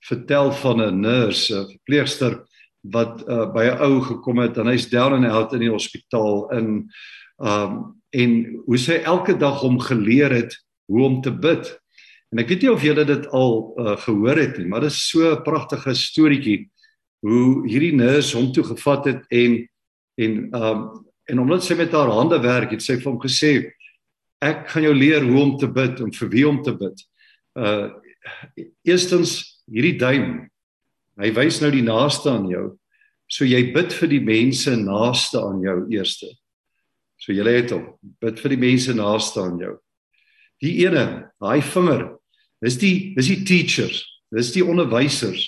vertel 0.05 0.51
van 0.51 0.81
'n 0.81 1.01
nurse, 1.01 1.49
'n 1.49 1.65
verpleegster 1.65 2.45
wat 2.83 3.25
uh, 3.27 3.49
by 3.51 3.65
'n 3.65 3.81
ou 3.81 4.01
gekom 4.01 4.37
het 4.37 4.57
en 4.57 4.67
hy's 4.67 4.89
down 4.89 5.13
and 5.13 5.25
out 5.25 5.53
in 5.53 5.59
die 5.59 5.73
hospitaal 5.73 6.51
in 6.53 6.85
um 7.41 7.97
en 8.13 8.61
hoe 8.65 8.77
sy 8.77 9.01
elke 9.03 9.33
dag 9.37 9.59
hom 9.61 9.79
geleer 9.79 10.29
het 10.31 10.53
hoe 10.85 11.03
om 11.03 11.21
te 11.21 11.31
bid. 11.31 11.81
En 12.33 12.41
ek 12.43 12.49
weet 12.51 12.65
nie 12.65 12.71
of 12.71 12.83
julle 12.83 13.05
dit 13.07 13.27
al 13.35 13.53
uh, 13.79 13.95
gehoor 14.03 14.39
het 14.41 14.57
nie, 14.59 14.67
maar 14.67 14.83
dit 14.83 14.91
is 14.91 15.09
so 15.09 15.23
'n 15.31 15.43
pragtige 15.43 15.93
storieetjie 15.95 16.69
hoe 17.25 17.67
hierdie 17.67 17.95
nurse 17.95 18.37
hom 18.37 18.51
toe 18.53 18.63
gevat 18.63 19.05
het 19.05 19.21
en 19.31 19.67
en 20.17 20.33
um 20.55 20.79
en 21.27 21.39
omdat 21.39 21.63
sy 21.63 21.75
met 21.75 21.91
haar 21.91 22.07
hande 22.07 22.39
werk, 22.39 22.71
het 22.71 22.81
sy 22.81 22.95
vir 22.95 23.11
hom 23.11 23.19
gesê 23.19 23.71
ek 24.39 24.69
gaan 24.71 24.85
jou 24.85 24.93
leer 24.95 25.25
hoe 25.25 25.41
om 25.41 25.57
te 25.59 25.67
bid 25.67 25.99
en 25.99 26.11
vir 26.13 26.29
wie 26.29 26.45
om 26.47 26.61
te 26.63 26.73
bid. 26.77 27.03
Uh 27.57 27.89
eerstens 28.83 29.63
hierdie 29.71 29.97
duim. 29.99 30.49
Hy 31.19 31.31
wys 31.35 31.61
nou 31.61 31.71
die 31.71 31.85
naaste 31.85 32.29
aan 32.31 32.47
jou. 32.51 32.77
So 33.27 33.45
jy 33.47 33.73
bid 33.73 33.93
vir 33.95 34.11
die 34.11 34.23
mense 34.23 34.75
naaste 34.75 35.41
aan 35.41 35.61
jou 35.63 35.77
eerste. 35.91 36.29
So 37.19 37.33
jy 37.35 37.43
het 37.47 37.73
hom. 37.75 37.89
Bid 38.21 38.39
vir 38.39 38.55
die 38.55 38.61
mense 38.61 38.95
naaste 38.95 39.41
aan 39.43 39.59
jou. 39.59 39.75
Die 40.63 40.73
ene, 40.85 41.29
daai 41.41 41.61
vinger, 41.61 42.07
dis 42.63 42.79
die 42.81 43.13
dis 43.17 43.29
die 43.29 43.43
teachers, 43.45 44.01
dis 44.33 44.53
die 44.55 44.65
onderwysers. 44.65 45.45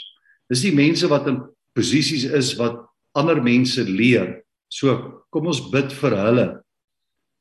Dis 0.50 0.64
die 0.66 0.74
mense 0.74 1.10
wat 1.10 1.28
in 1.30 1.42
posisies 1.78 2.26
is 2.26 2.56
wat 2.60 2.82
ander 3.18 3.42
mense 3.42 3.84
leer. 3.86 4.40
So 4.70 5.24
kom 5.34 5.50
ons 5.50 5.62
bid 5.74 5.94
vir 6.02 6.16
hulle. 6.18 6.48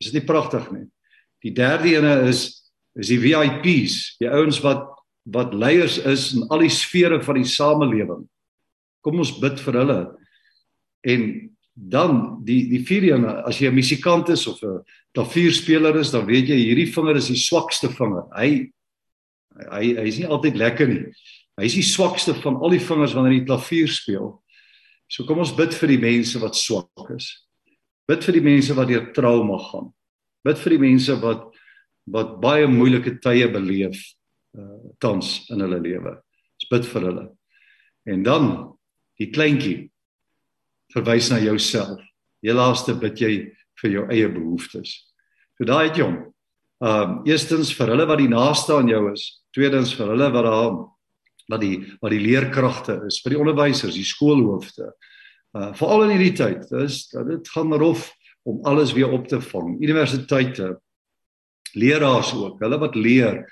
Is 0.00 0.12
dit 0.12 0.20
nie 0.20 0.28
pragtig 0.28 0.68
nie? 0.72 0.86
Die 1.44 1.54
derde 1.54 1.92
ene 1.96 2.14
is 2.28 2.64
is 2.98 3.12
die 3.12 3.20
VIPs, 3.22 4.16
die 4.18 4.26
ouens 4.26 4.58
wat 4.64 4.88
wat 5.28 5.52
leiers 5.54 5.98
is 6.08 6.32
in 6.34 6.46
al 6.48 6.64
die 6.64 6.72
sfere 6.72 7.20
van 7.22 7.36
die 7.36 7.46
samelewing. 7.46 8.24
Kom 9.04 9.20
ons 9.20 9.34
bid 9.38 9.60
vir 9.60 9.76
hulle. 9.82 9.98
En 11.04 11.26
dan 11.78 12.40
die 12.44 12.66
die 12.68 12.82
vierde 12.82 13.12
een 13.12 13.26
as 13.46 13.58
jy 13.60 13.68
'n 13.68 13.74
musikant 13.74 14.28
is 14.28 14.46
of 14.46 14.62
'n 14.62 14.82
klavierspeler 15.12 15.96
is, 15.96 16.10
dan 16.10 16.26
weet 16.26 16.48
jy 16.48 16.56
hierdie 16.56 16.92
vinger 16.92 17.16
is 17.16 17.28
die 17.28 17.36
swakste 17.36 17.88
vinger. 17.88 18.26
Hy 18.34 18.72
hy 19.70 19.94
hy 19.94 20.06
is 20.06 20.18
nie 20.18 20.26
altyd 20.26 20.56
lekker 20.56 20.88
nie. 20.88 21.12
Hy 21.58 21.64
is 21.64 21.74
die 21.74 21.82
swakste 21.82 22.34
van 22.34 22.56
al 22.56 22.70
die 22.70 22.82
vingers 22.82 23.14
wanneer 23.14 23.38
jy 23.38 23.44
klavier 23.44 23.88
speel. 23.88 24.42
So 25.08 25.24
kom 25.24 25.38
ons 25.38 25.54
bid 25.56 25.74
vir 25.74 25.88
die 25.88 25.98
mense 25.98 26.38
wat 26.38 26.56
swak 26.56 27.10
is. 27.16 27.46
Bid 28.08 28.24
vir 28.24 28.32
die 28.32 28.44
mense 28.44 28.74
wat 28.74 28.88
deur 28.88 29.12
trauma 29.12 29.58
gaan. 29.58 29.92
Bid 30.44 30.58
vir 30.58 30.70
die 30.70 30.84
mense 30.90 31.14
wat 31.22 31.54
wat 32.08 32.40
baie 32.40 32.66
moeilike 32.66 33.20
tye 33.20 33.48
beleef 33.52 34.00
uh 34.56 34.94
tans 34.98 35.46
in 35.50 35.60
hulle 35.60 35.78
lewe. 35.80 36.22
Ons 36.58 36.68
bid 36.70 36.86
vir 36.86 37.02
hulle. 37.02 37.26
En 38.06 38.22
dan 38.22 38.74
die 39.18 39.30
kleintjie 39.30 39.90
verwys 40.94 41.30
na 41.30 41.38
jouself. 41.42 42.00
Jy 42.44 42.54
laaste 42.54 42.94
bid 42.98 43.20
jy 43.20 43.32
vir 43.82 43.94
jou 43.94 44.04
eie 44.10 44.28
behoeftes. 44.32 44.94
So 45.58 45.66
daai 45.68 45.88
het 45.88 45.98
jy 45.98 46.06
hom. 46.06 46.18
Ehm 46.78 47.02
um, 47.02 47.14
eerstens 47.26 47.72
vir 47.74 47.90
hulle 47.90 48.06
wat 48.06 48.20
die 48.20 48.30
naaste 48.30 48.76
aan 48.76 48.90
jou 48.90 49.08
is, 49.10 49.24
tweedens 49.54 49.96
vir 49.98 50.12
hulle 50.12 50.28
wat 50.30 50.46
daar 50.46 50.76
wat 51.48 51.62
die 51.64 51.78
wat 51.98 52.12
die 52.12 52.22
leerkragte 52.22 53.00
is, 53.08 53.18
vir 53.24 53.34
die 53.34 53.40
onderwysers, 53.40 53.96
die 53.98 54.06
skoolhoofde. 54.06 54.92
Uh 55.56 55.72
veral 55.78 56.06
in 56.06 56.14
hierdie 56.14 56.36
tyd, 56.38 56.68
dis 56.70 57.08
dit 57.10 57.50
gaan 57.54 57.74
rof 57.82 58.06
om 58.48 58.60
alles 58.68 58.94
weer 58.94 59.10
op 59.12 59.26
te 59.28 59.40
vang. 59.42 59.74
Universiteite, 59.82 60.76
leraars 61.74 62.30
ook, 62.36 62.60
hulle 62.62 62.78
wat 62.80 62.94
leer, 62.96 63.42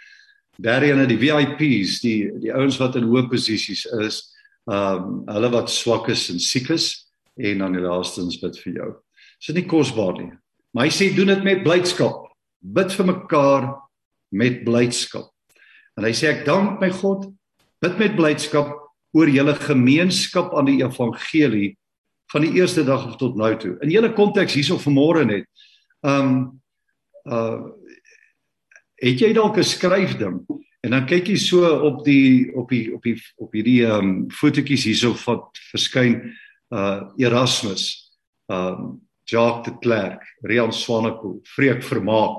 daarin 0.63 1.03
die 1.09 1.19
VIPs, 1.21 1.99
die 2.05 2.31
die 2.41 2.55
ouens 2.55 2.79
wat 2.81 2.97
in 3.01 3.09
hoë 3.11 3.27
posisies 3.33 3.85
is, 4.07 4.23
ehm 4.71 5.03
um, 5.03 5.19
hulle 5.35 5.51
wat 5.51 5.71
swak 5.71 6.09
is 6.15 6.29
en 6.31 6.39
siek 6.43 6.71
is, 6.75 7.06
en 7.37 7.59
dan 7.59 7.77
die 7.77 7.85
laastens 7.85 8.39
bid 8.41 8.59
vir 8.65 8.79
jou. 8.81 8.91
Dit 9.41 9.53
is 9.53 9.59
nie 9.61 9.69
kosbaar 9.69 10.17
nie. 10.19 10.33
Maar 10.73 10.89
hy 10.89 10.93
sê 10.93 11.11
doen 11.15 11.33
dit 11.33 11.45
met 11.45 11.65
blydskap. 11.65 12.27
Bid 12.61 12.93
vir 12.97 13.09
mekaar 13.13 13.69
met 14.37 14.63
blydskap. 14.65 15.31
En 15.97 16.05
hy 16.05 16.13
sê 16.17 16.31
ek 16.33 16.45
dank 16.49 16.81
my 16.81 16.91
God, 16.93 17.31
bid 17.81 17.97
met 18.01 18.17
blydskap 18.19 18.75
oor 19.17 19.31
julle 19.33 19.55
gemeenskap 19.57 20.53
aan 20.57 20.69
die 20.69 20.81
evangelie 20.83 21.75
van 22.33 22.45
die 22.45 22.57
eerste 22.59 22.85
dag 22.85 23.07
tot 23.21 23.37
nou 23.39 23.53
toe. 23.61 23.77
In 23.85 23.93
julle 23.93 24.13
konteks 24.17 24.57
hierso 24.59 24.81
vanmôre 24.83 25.27
net. 25.29 25.49
Um 26.05 26.61
uh 27.25 27.73
het 28.97 29.21
jy 29.21 29.35
dalk 29.37 29.59
'n 29.59 29.63
skryfding 29.63 30.41
en 30.81 30.91
dan 30.91 31.05
kyk 31.07 31.29
jy 31.29 31.37
so 31.37 31.69
op 31.85 32.05
die 32.05 32.49
op 32.57 32.71
die 32.71 32.95
op 32.95 33.03
die 33.03 33.21
op 33.37 33.53
hierdie 33.53 33.85
um 33.85 34.31
fotootjies 34.33 34.87
hierso 34.89 35.13
wat 35.27 35.53
verskyn 35.69 36.33
uh 36.71 37.13
Erasmus, 37.19 38.13
um 38.49 39.01
Jacques 39.27 39.65
de 39.65 39.79
Klerk, 39.81 40.23
Rian 40.43 40.73
Swanepoel, 40.73 41.41
Freek 41.45 41.83
Vermaak, 41.83 42.39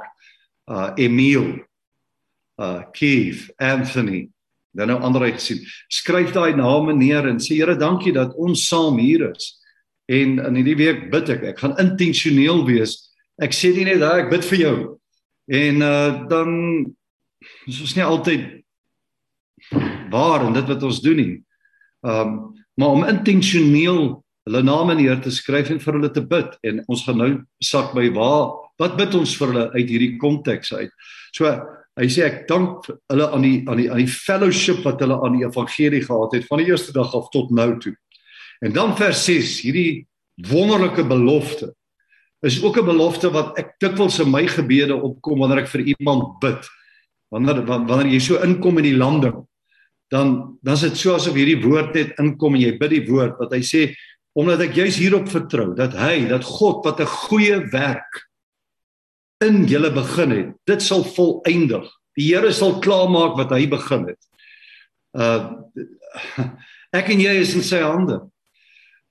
uh 0.67 0.93
Emile, 0.97 1.65
uh 2.59 2.83
Keith, 2.93 3.51
Anthony, 3.59 4.29
dan 4.71 4.87
nou 4.87 4.99
ander 5.01 5.21
uit 5.21 5.39
gesien. 5.39 5.63
Skryf 5.89 6.31
daai 6.35 6.55
name 6.55 6.93
neer 6.93 7.27
en 7.27 7.39
sê 7.41 7.57
Here, 7.57 7.75
dankie 7.75 8.13
dat 8.13 8.35
ons 8.37 8.67
saam 8.67 8.99
hier 9.01 9.31
is. 9.31 9.55
En 10.07 10.37
in 10.39 10.59
hierdie 10.59 10.77
week 10.79 11.07
bid 11.11 11.31
ek, 11.33 11.43
ek 11.53 11.63
gaan 11.63 11.75
intentioneel 11.81 12.63
wees. 12.67 12.99
Ek 13.41 13.55
sê 13.55 13.73
nie 13.75 13.87
net 13.87 13.99
daai 14.03 14.23
ek 14.25 14.31
bid 14.31 14.45
vir 14.51 14.61
jou. 14.61 14.77
En 15.47 15.83
uh 15.83 16.13
dan 16.29 16.53
is 17.67 17.81
ons 17.83 17.95
nie 17.95 18.05
altyd 18.05 18.45
waar 20.11 20.45
in 20.47 20.55
dit 20.55 20.69
wat 20.69 20.85
ons 20.87 21.01
doen 21.03 21.19
nie. 21.19 21.33
Um 22.05 22.55
maar 22.77 22.93
om 22.95 23.05
intentioneel 23.07 24.01
hulle 24.47 24.63
name 24.63 24.95
neer 24.95 25.19
te 25.21 25.31
skryf 25.33 25.71
en 25.73 25.81
vir 25.83 25.97
hulle 25.97 26.11
te 26.13 26.23
bid 26.23 26.53
en 26.69 26.83
ons 26.87 27.03
gaan 27.03 27.19
nou 27.19 27.31
sak 27.63 27.93
by 27.97 28.07
waar 28.15 28.53
wat 28.79 28.97
bid 28.99 29.15
ons 29.17 29.33
vir 29.39 29.51
hulle 29.51 29.65
uit 29.73 29.89
hierdie 29.89 30.13
konteks 30.21 30.73
uit. 30.77 30.91
So 31.35 31.49
hy 31.97 32.07
sê 32.13 32.27
ek 32.27 32.43
dank 32.49 32.85
hulle 33.11 33.27
aan 33.33 33.43
die 33.45 33.57
aan 33.65 33.81
die 33.81 33.87
aan 33.91 34.03
die 34.03 34.11
fellowship 34.11 34.83
wat 34.85 35.01
hulle 35.03 35.17
aan 35.25 35.39
die 35.39 35.47
evangelie 35.47 36.03
gehad 36.05 36.37
het 36.37 36.45
van 36.49 36.61
die 36.61 36.69
eerste 36.69 36.93
dag 36.95 37.15
af 37.17 37.31
tot 37.33 37.51
nou 37.51 37.71
toe. 37.81 37.95
En 38.61 38.73
dan 38.73 38.95
vers 38.97 39.25
6, 39.25 39.59
hierdie 39.65 40.05
wonderlike 40.49 41.03
belofte 41.09 41.73
is 42.45 42.61
ook 42.63 42.77
'n 42.77 42.85
belofte 42.85 43.31
wat 43.33 43.57
ek 43.57 43.75
dikwels 43.79 44.19
in 44.19 44.29
my 44.31 44.45
gebede 44.47 44.93
opkom 44.93 45.39
wanneer 45.39 45.65
ek 45.65 45.73
vir 45.73 45.81
iemand 45.81 46.39
bid. 46.39 46.69
Wanneer 47.33 47.65
wanneer 47.65 48.13
jy 48.13 48.19
so 48.19 48.37
inkom 48.37 48.77
in 48.77 48.83
die 48.83 48.97
landing 48.97 49.47
dan 50.13 50.57
dan 50.61 50.73
is 50.73 50.85
dit 50.87 50.97
so 50.97 51.15
asof 51.15 51.35
hierdie 51.35 51.59
woord 51.63 51.95
net 51.95 52.15
inkom 52.21 52.55
en 52.55 52.61
jy 52.63 52.77
bid 52.79 52.93
die 52.95 53.07
woord 53.09 53.35
wat 53.41 53.51
hy 53.55 53.63
sê 53.65 53.89
omdat 54.37 54.61
ek 54.67 54.77
juis 54.77 54.99
hierop 55.01 55.27
vertrou 55.31 55.73
dat 55.75 55.97
hy 55.97 56.27
dat 56.29 56.45
God 56.45 56.85
wat 56.85 57.01
'n 57.01 57.09
goeie 57.27 57.57
werk 57.73 58.23
in 59.43 59.65
julle 59.65 59.91
begin 59.93 60.31
het 60.31 60.53
dit 60.65 60.81
sal 60.81 61.03
volëindig. 61.03 61.85
Die 62.17 62.33
Here 62.33 62.53
sal 62.53 62.79
klaarmaak 62.81 63.37
wat 63.37 63.51
hy 63.53 63.67
begin 63.69 64.07
het. 64.13 64.21
Uh 65.13 65.57
ek 66.99 67.09
en 67.11 67.19
jy 67.19 67.33
is 67.41 67.53
in 67.57 67.65
sy 67.65 67.81
hande. 67.83 68.21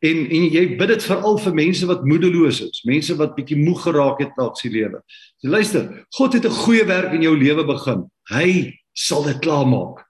En 0.02 0.18
en 0.30 0.48
jy 0.52 0.64
bid 0.78 0.88
dit 0.88 1.04
veral 1.10 1.38
vir 1.38 1.54
mense 1.54 1.86
wat 1.86 2.06
moedeloos 2.06 2.62
is 2.62 2.82
mense 2.86 3.14
wat 3.18 3.36
bietjie 3.36 3.58
moeg 3.58 3.82
geraak 3.84 4.20
het 4.22 4.32
na 4.38 4.50
sy 4.54 4.70
lewe. 4.70 5.02
Jy 5.42 5.50
luister 5.50 6.06
God 6.16 6.38
het 6.38 6.46
'n 6.46 6.60
goeie 6.64 6.86
werk 6.86 7.12
in 7.12 7.22
jou 7.22 7.36
lewe 7.36 7.66
begin. 7.66 8.06
Hy 8.30 8.78
sal 8.94 9.22
dit 9.26 9.38
klaarmaak 9.42 10.05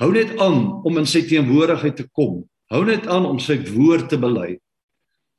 Hou 0.00 0.10
net 0.12 0.34
aan 0.42 0.60
om 0.84 1.00
in 1.00 1.08
sy 1.08 1.22
teenwoordigheid 1.24 1.96
te 1.96 2.04
kom. 2.12 2.42
Hou 2.72 2.82
net 2.84 3.06
aan 3.08 3.24
om 3.28 3.38
sy 3.40 3.56
woord 3.70 4.10
te 4.12 4.18
bely. 4.20 4.56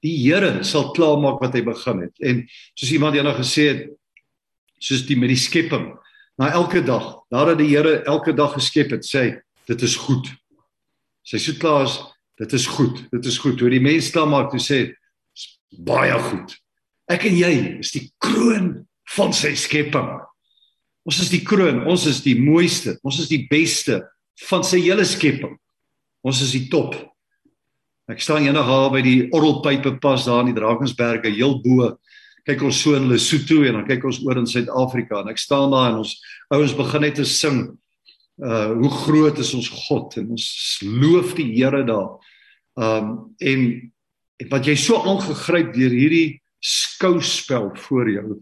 Die 0.06 0.16
Here 0.24 0.64
sal 0.66 0.92
klaarmaak 0.98 1.42
wat 1.44 1.58
hy 1.58 1.64
begin 1.66 2.04
het. 2.08 2.14
En 2.26 2.44
soos 2.78 2.94
iemand 2.96 3.18
eendag 3.18 3.38
gesê 3.42 3.68
het, 3.70 3.84
soos 4.82 5.06
die 5.06 5.18
met 5.18 5.34
die 5.34 5.40
skepping, 5.42 5.92
na 6.38 6.52
elke 6.58 6.84
dag, 6.86 7.06
nadat 7.34 7.62
die 7.62 7.70
Here 7.70 8.02
elke 8.10 8.34
dag 8.38 8.56
geskep 8.58 8.96
het, 8.98 9.06
sê 9.06 9.24
hy, 9.26 9.32
dit 9.70 9.86
is 9.86 9.98
goed. 10.00 10.30
Sy 11.28 11.42
sê 11.44 11.58
klaar 11.60 11.86
is, 11.86 11.98
dit 12.42 12.54
is 12.58 12.68
goed. 12.72 13.02
Dit 13.14 13.30
is 13.30 13.38
goed. 13.42 13.62
Hoe 13.62 13.74
die 13.74 13.84
mens 13.84 14.10
klaarmaak 14.14 14.50
toe 14.54 14.62
sê, 14.64 14.84
baie 15.86 16.18
goed. 16.32 16.56
Ek 17.12 17.28
en 17.30 17.38
jy 17.38 17.54
is 17.84 17.94
die 17.94 18.08
kroon 18.24 18.72
van 19.14 19.34
sy 19.36 19.54
skepping. 19.60 20.16
Ons 21.08 21.22
is 21.24 21.30
die 21.32 21.44
kroon, 21.46 21.84
ons 21.88 22.06
is 22.10 22.24
die 22.26 22.36
mooiste, 22.40 22.98
ons 23.06 23.22
is 23.22 23.30
die 23.32 23.46
beste 23.52 24.02
van 24.46 24.66
sy 24.66 24.82
hele 24.86 25.06
skepping. 25.08 25.56
Ons 26.26 26.42
is 26.46 26.54
die 26.56 26.68
top. 26.72 26.96
Ek 28.08 28.22
staan 28.24 28.46
eendag 28.46 28.70
daar 28.70 28.92
by 28.94 29.02
die 29.04 29.18
orrelpype 29.36 29.98
pas 30.04 30.28
daar 30.28 30.46
in 30.46 30.54
die 30.54 30.58
Drakensberge 30.58 31.32
heel 31.34 31.58
bo. 31.64 31.92
Kyk 32.48 32.64
ons 32.70 32.80
so 32.80 32.96
in 32.96 33.10
Lesotho 33.10 33.66
en 33.68 33.82
dan 33.82 33.88
kyk 33.90 34.06
ons 34.08 34.22
oor 34.24 34.40
in 34.40 34.48
Suid-Afrika 34.48 35.20
en 35.20 35.34
ek 35.34 35.42
staan 35.42 35.74
daar 35.74 35.92
en 35.92 36.02
ons 36.06 36.14
ouens 36.56 36.76
begin 36.78 37.04
net 37.04 37.18
te 37.20 37.28
sing. 37.28 37.66
Uh 38.38 38.78
hoe 38.78 38.92
groot 39.04 39.40
is 39.42 39.52
ons 39.58 39.68
God 39.90 40.16
en 40.22 40.32
ons 40.38 40.48
loof 40.86 41.34
die 41.36 41.50
Here 41.58 41.84
daar. 41.88 42.16
Um 42.80 43.36
en 43.44 43.68
wat 44.54 44.70
jy 44.70 44.78
so 44.80 45.02
aangegryp 45.02 45.74
deur 45.76 45.96
hierdie 45.98 46.38
skouspel 46.64 47.74
voor 47.88 48.14
jou. 48.14 48.38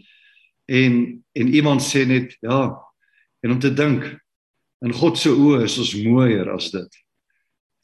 En 0.69 1.01
en 1.33 1.53
iemand 1.57 1.81
sê 1.81 2.05
net 2.05 2.37
ja 2.45 2.75
en 3.41 3.55
om 3.55 3.59
te 3.59 3.73
dink 3.73 4.05
In 4.85 4.93
God 4.93 5.17
se 5.17 5.31
oë 5.33 5.63
is 5.65 5.79
ons 5.81 5.95
mooier 6.05 6.51
as 6.53 6.69
dit. 6.73 7.01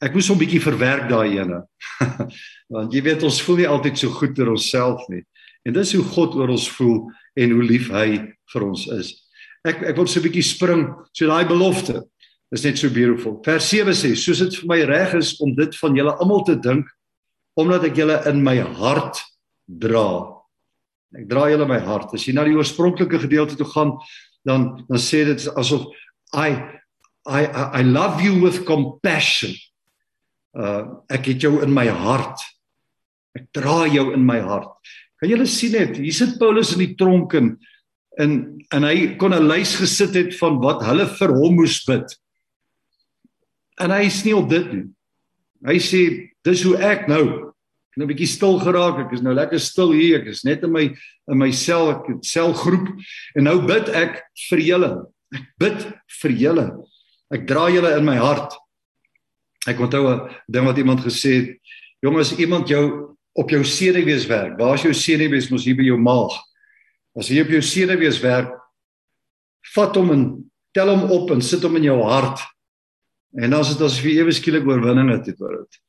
ek 0.02 0.16
moes 0.16 0.26
hom 0.32 0.38
bietjie 0.40 0.58
verwerk 0.58 1.04
daai 1.06 1.38
ene. 1.38 1.60
Want 2.74 2.94
jy 2.94 3.04
weet 3.06 3.22
ons 3.22 3.38
voel 3.46 3.60
nie 3.60 3.68
altyd 3.70 4.00
so 4.00 4.10
goed 4.10 4.38
oor 4.40 4.56
onsself 4.56 5.04
nie. 5.12 5.22
En 5.62 5.76
dis 5.76 5.92
hoe 5.94 6.02
God 6.16 6.34
oor 6.40 6.50
ons 6.50 6.64
voel 6.74 7.04
en 7.38 7.54
hoe 7.54 7.62
lief 7.62 7.86
hy 7.94 8.18
vir 8.50 8.64
ons 8.66 8.82
is. 8.96 9.12
Ek 9.62 9.84
ek 9.92 10.00
wil 10.00 10.10
so 10.10 10.18
'n 10.18 10.26
bietjie 10.26 10.42
spring 10.42 10.82
so 11.14 11.30
daai 11.30 11.46
belofte. 11.46 12.02
Is 12.52 12.64
net 12.66 12.76
so 12.78 12.90
beautiful. 12.90 13.38
Vers 13.46 13.64
7 13.70 13.94
sê: 13.94 14.10
"Soos 14.16 14.42
dit 14.42 14.54
vir 14.58 14.68
my 14.68 14.80
reg 14.84 15.14
is 15.14 15.40
om 15.40 15.54
dit 15.54 15.72
van 15.76 15.94
julle 15.94 16.18
almal 16.18 16.44
te 16.44 16.56
dink, 16.56 16.84
omdat 17.56 17.84
ek 17.84 17.96
julle 17.96 18.18
in 18.26 18.42
my 18.42 18.58
hart 18.58 19.22
dra." 19.66 20.34
Ek 21.14 21.28
dra 21.28 21.46
julle 21.48 21.62
in 21.62 21.68
my 21.68 21.78
hart. 21.78 22.12
As 22.12 22.26
jy 22.26 22.34
na 22.34 22.44
die 22.44 22.56
oorspronklike 22.58 23.22
gedeelte 23.22 23.56
toe 23.56 23.70
gaan, 23.70 23.98
dan 24.44 24.84
dan 24.88 24.98
sê 24.98 25.24
dit 25.24 25.48
asof 25.56 25.86
I 26.34 26.81
I 27.26 27.46
I 27.80 27.82
love 27.82 28.22
you 28.22 28.40
with 28.42 28.64
compassion. 28.66 29.54
Uh 30.54 31.02
ek 31.10 31.30
het 31.32 31.42
jou 31.42 31.62
in 31.62 31.72
my 31.72 31.86
hart. 31.88 32.40
Ek 33.38 33.46
dra 33.54 33.86
jou 33.86 34.12
in 34.12 34.24
my 34.26 34.40
hart. 34.40 34.72
Kan 35.20 35.30
julle 35.30 35.46
sien 35.46 35.72
net, 35.76 35.96
hier 35.96 36.14
sit 36.14 36.34
Paulus 36.40 36.72
in 36.74 36.82
die 36.82 36.96
tronk 36.98 37.36
en 37.38 37.54
en 38.20 38.32
en 38.74 38.84
hy 38.84 39.14
kon 39.16 39.32
'n 39.32 39.48
lys 39.48 39.76
gesit 39.78 40.14
het 40.18 40.34
van 40.40 40.58
wat 40.60 40.82
hulle 40.84 41.06
vir 41.06 41.30
hom 41.32 41.54
moes 41.56 41.78
bid. 41.86 42.18
En 43.80 43.90
hy 43.90 44.04
is 44.06 44.24
nie 44.24 44.34
op 44.36 44.50
dit 44.50 44.72
nie. 44.72 44.88
Hy 45.64 45.78
sê 45.78 46.02
dis 46.44 46.62
hoe 46.66 46.76
ek 46.76 47.08
nou 47.08 47.52
ek 47.92 47.96
nou 47.96 48.06
'n 48.06 48.12
bietjie 48.12 48.28
stil 48.28 48.58
geraak. 48.58 49.06
Ek 49.06 49.12
is 49.12 49.22
nou 49.22 49.34
lekker 49.34 49.60
stil 49.60 49.92
hier. 49.92 50.20
Ek 50.20 50.28
is 50.28 50.44
net 50.44 50.64
in 50.64 50.72
my 50.72 50.84
in 51.28 51.38
my 51.38 51.50
sel, 51.50 51.90
ek 51.90 52.08
het 52.08 52.24
selgroep 52.24 52.88
en 53.36 53.44
nou 53.44 53.66
bid 53.66 53.88
ek 53.88 54.22
vir 54.50 54.58
julle. 54.58 55.06
Ek 55.32 55.46
bid 55.58 55.92
vir 56.20 56.30
julle. 56.32 56.66
Ek 57.32 57.46
dra 57.48 57.68
julle 57.72 57.94
in 57.96 58.04
my 58.04 58.18
hart. 58.20 58.54
Ek 59.66 59.80
onthou 59.80 60.08
'n 60.10 60.30
ding 60.48 60.66
wat 60.66 60.78
iemand 60.78 61.00
gesê 61.00 61.30
het, 61.40 61.58
jongens, 62.02 62.36
iemand 62.36 62.68
jou 62.68 63.16
op 63.32 63.50
jou 63.50 63.64
senuwees 63.64 64.26
werk. 64.26 64.58
Waar 64.58 64.74
is 64.74 64.82
jou 64.82 64.94
senuwees? 64.94 65.50
Mos 65.50 65.64
hier 65.64 65.76
by 65.76 65.82
jou 65.82 65.98
maag. 65.98 66.32
As 67.16 67.28
jy 67.28 67.40
op 67.40 67.48
jou 67.48 67.62
senuwees 67.62 68.20
werk, 68.20 68.52
vat 69.74 69.96
hom 69.96 70.10
en 70.10 70.50
tel 70.72 70.88
hom 70.88 71.10
op 71.10 71.30
en 71.30 71.40
sit 71.40 71.62
hom 71.62 71.76
in 71.76 71.82
jou 71.84 72.02
hart. 72.02 72.40
En 73.36 73.50
dan 73.50 73.60
is 73.60 73.68
dit 73.68 73.80
asof 73.80 74.04
jy 74.04 74.18
ewe 74.20 74.32
skielik 74.32 74.66
oorwinning 74.66 75.10
het 75.10 75.40
oor 75.40 75.62
dit. 75.62 75.80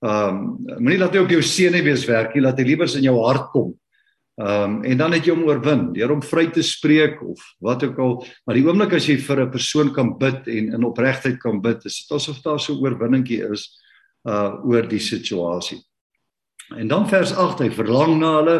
Ehm 0.00 0.28
um, 0.28 0.80
moenie 0.80 0.98
laat 0.98 1.14
hy 1.14 1.20
op 1.20 1.32
jou 1.32 1.42
senuwees 1.44 2.06
werk 2.08 2.34
nie, 2.34 2.42
laat 2.42 2.58
hy 2.58 2.64
liewer 2.64 2.88
in 2.96 3.04
jou 3.04 3.16
hart 3.24 3.50
kom. 3.52 3.74
Ehm 4.40 4.62
um, 4.62 4.84
en 4.84 4.96
dan 4.96 5.12
het 5.12 5.26
jy 5.26 5.34
hom 5.34 5.42
oorwin 5.44 5.90
deur 5.92 6.14
hom 6.14 6.22
vry 6.24 6.46
te 6.48 6.62
spreek 6.64 7.18
of 7.20 7.42
wat 7.60 7.82
ook 7.84 7.98
al. 8.00 8.14
Maar 8.46 8.56
die 8.56 8.64
oomblik 8.64 8.94
as 8.96 9.08
jy 9.10 9.18
vir 9.20 9.42
'n 9.44 9.50
persoon 9.50 9.92
kan 9.92 10.16
bid 10.18 10.48
en 10.48 10.72
in 10.74 10.84
opregtheid 10.84 11.36
kan 11.38 11.60
bid, 11.60 11.84
is 11.84 12.06
dit 12.06 12.16
asof 12.16 12.40
daar 12.40 12.60
so 12.60 12.72
'n 12.72 12.80
oorwinningkie 12.80 13.42
is 13.52 13.68
uh 14.24 14.56
oor 14.64 14.88
die 14.88 15.00
situasie. 15.00 15.82
En 16.76 16.88
dan 16.88 17.08
vers 17.08 17.32
8, 17.32 17.58
hy 17.58 17.70
verlang 17.70 18.18
na 18.20 18.36
hulle. 18.36 18.58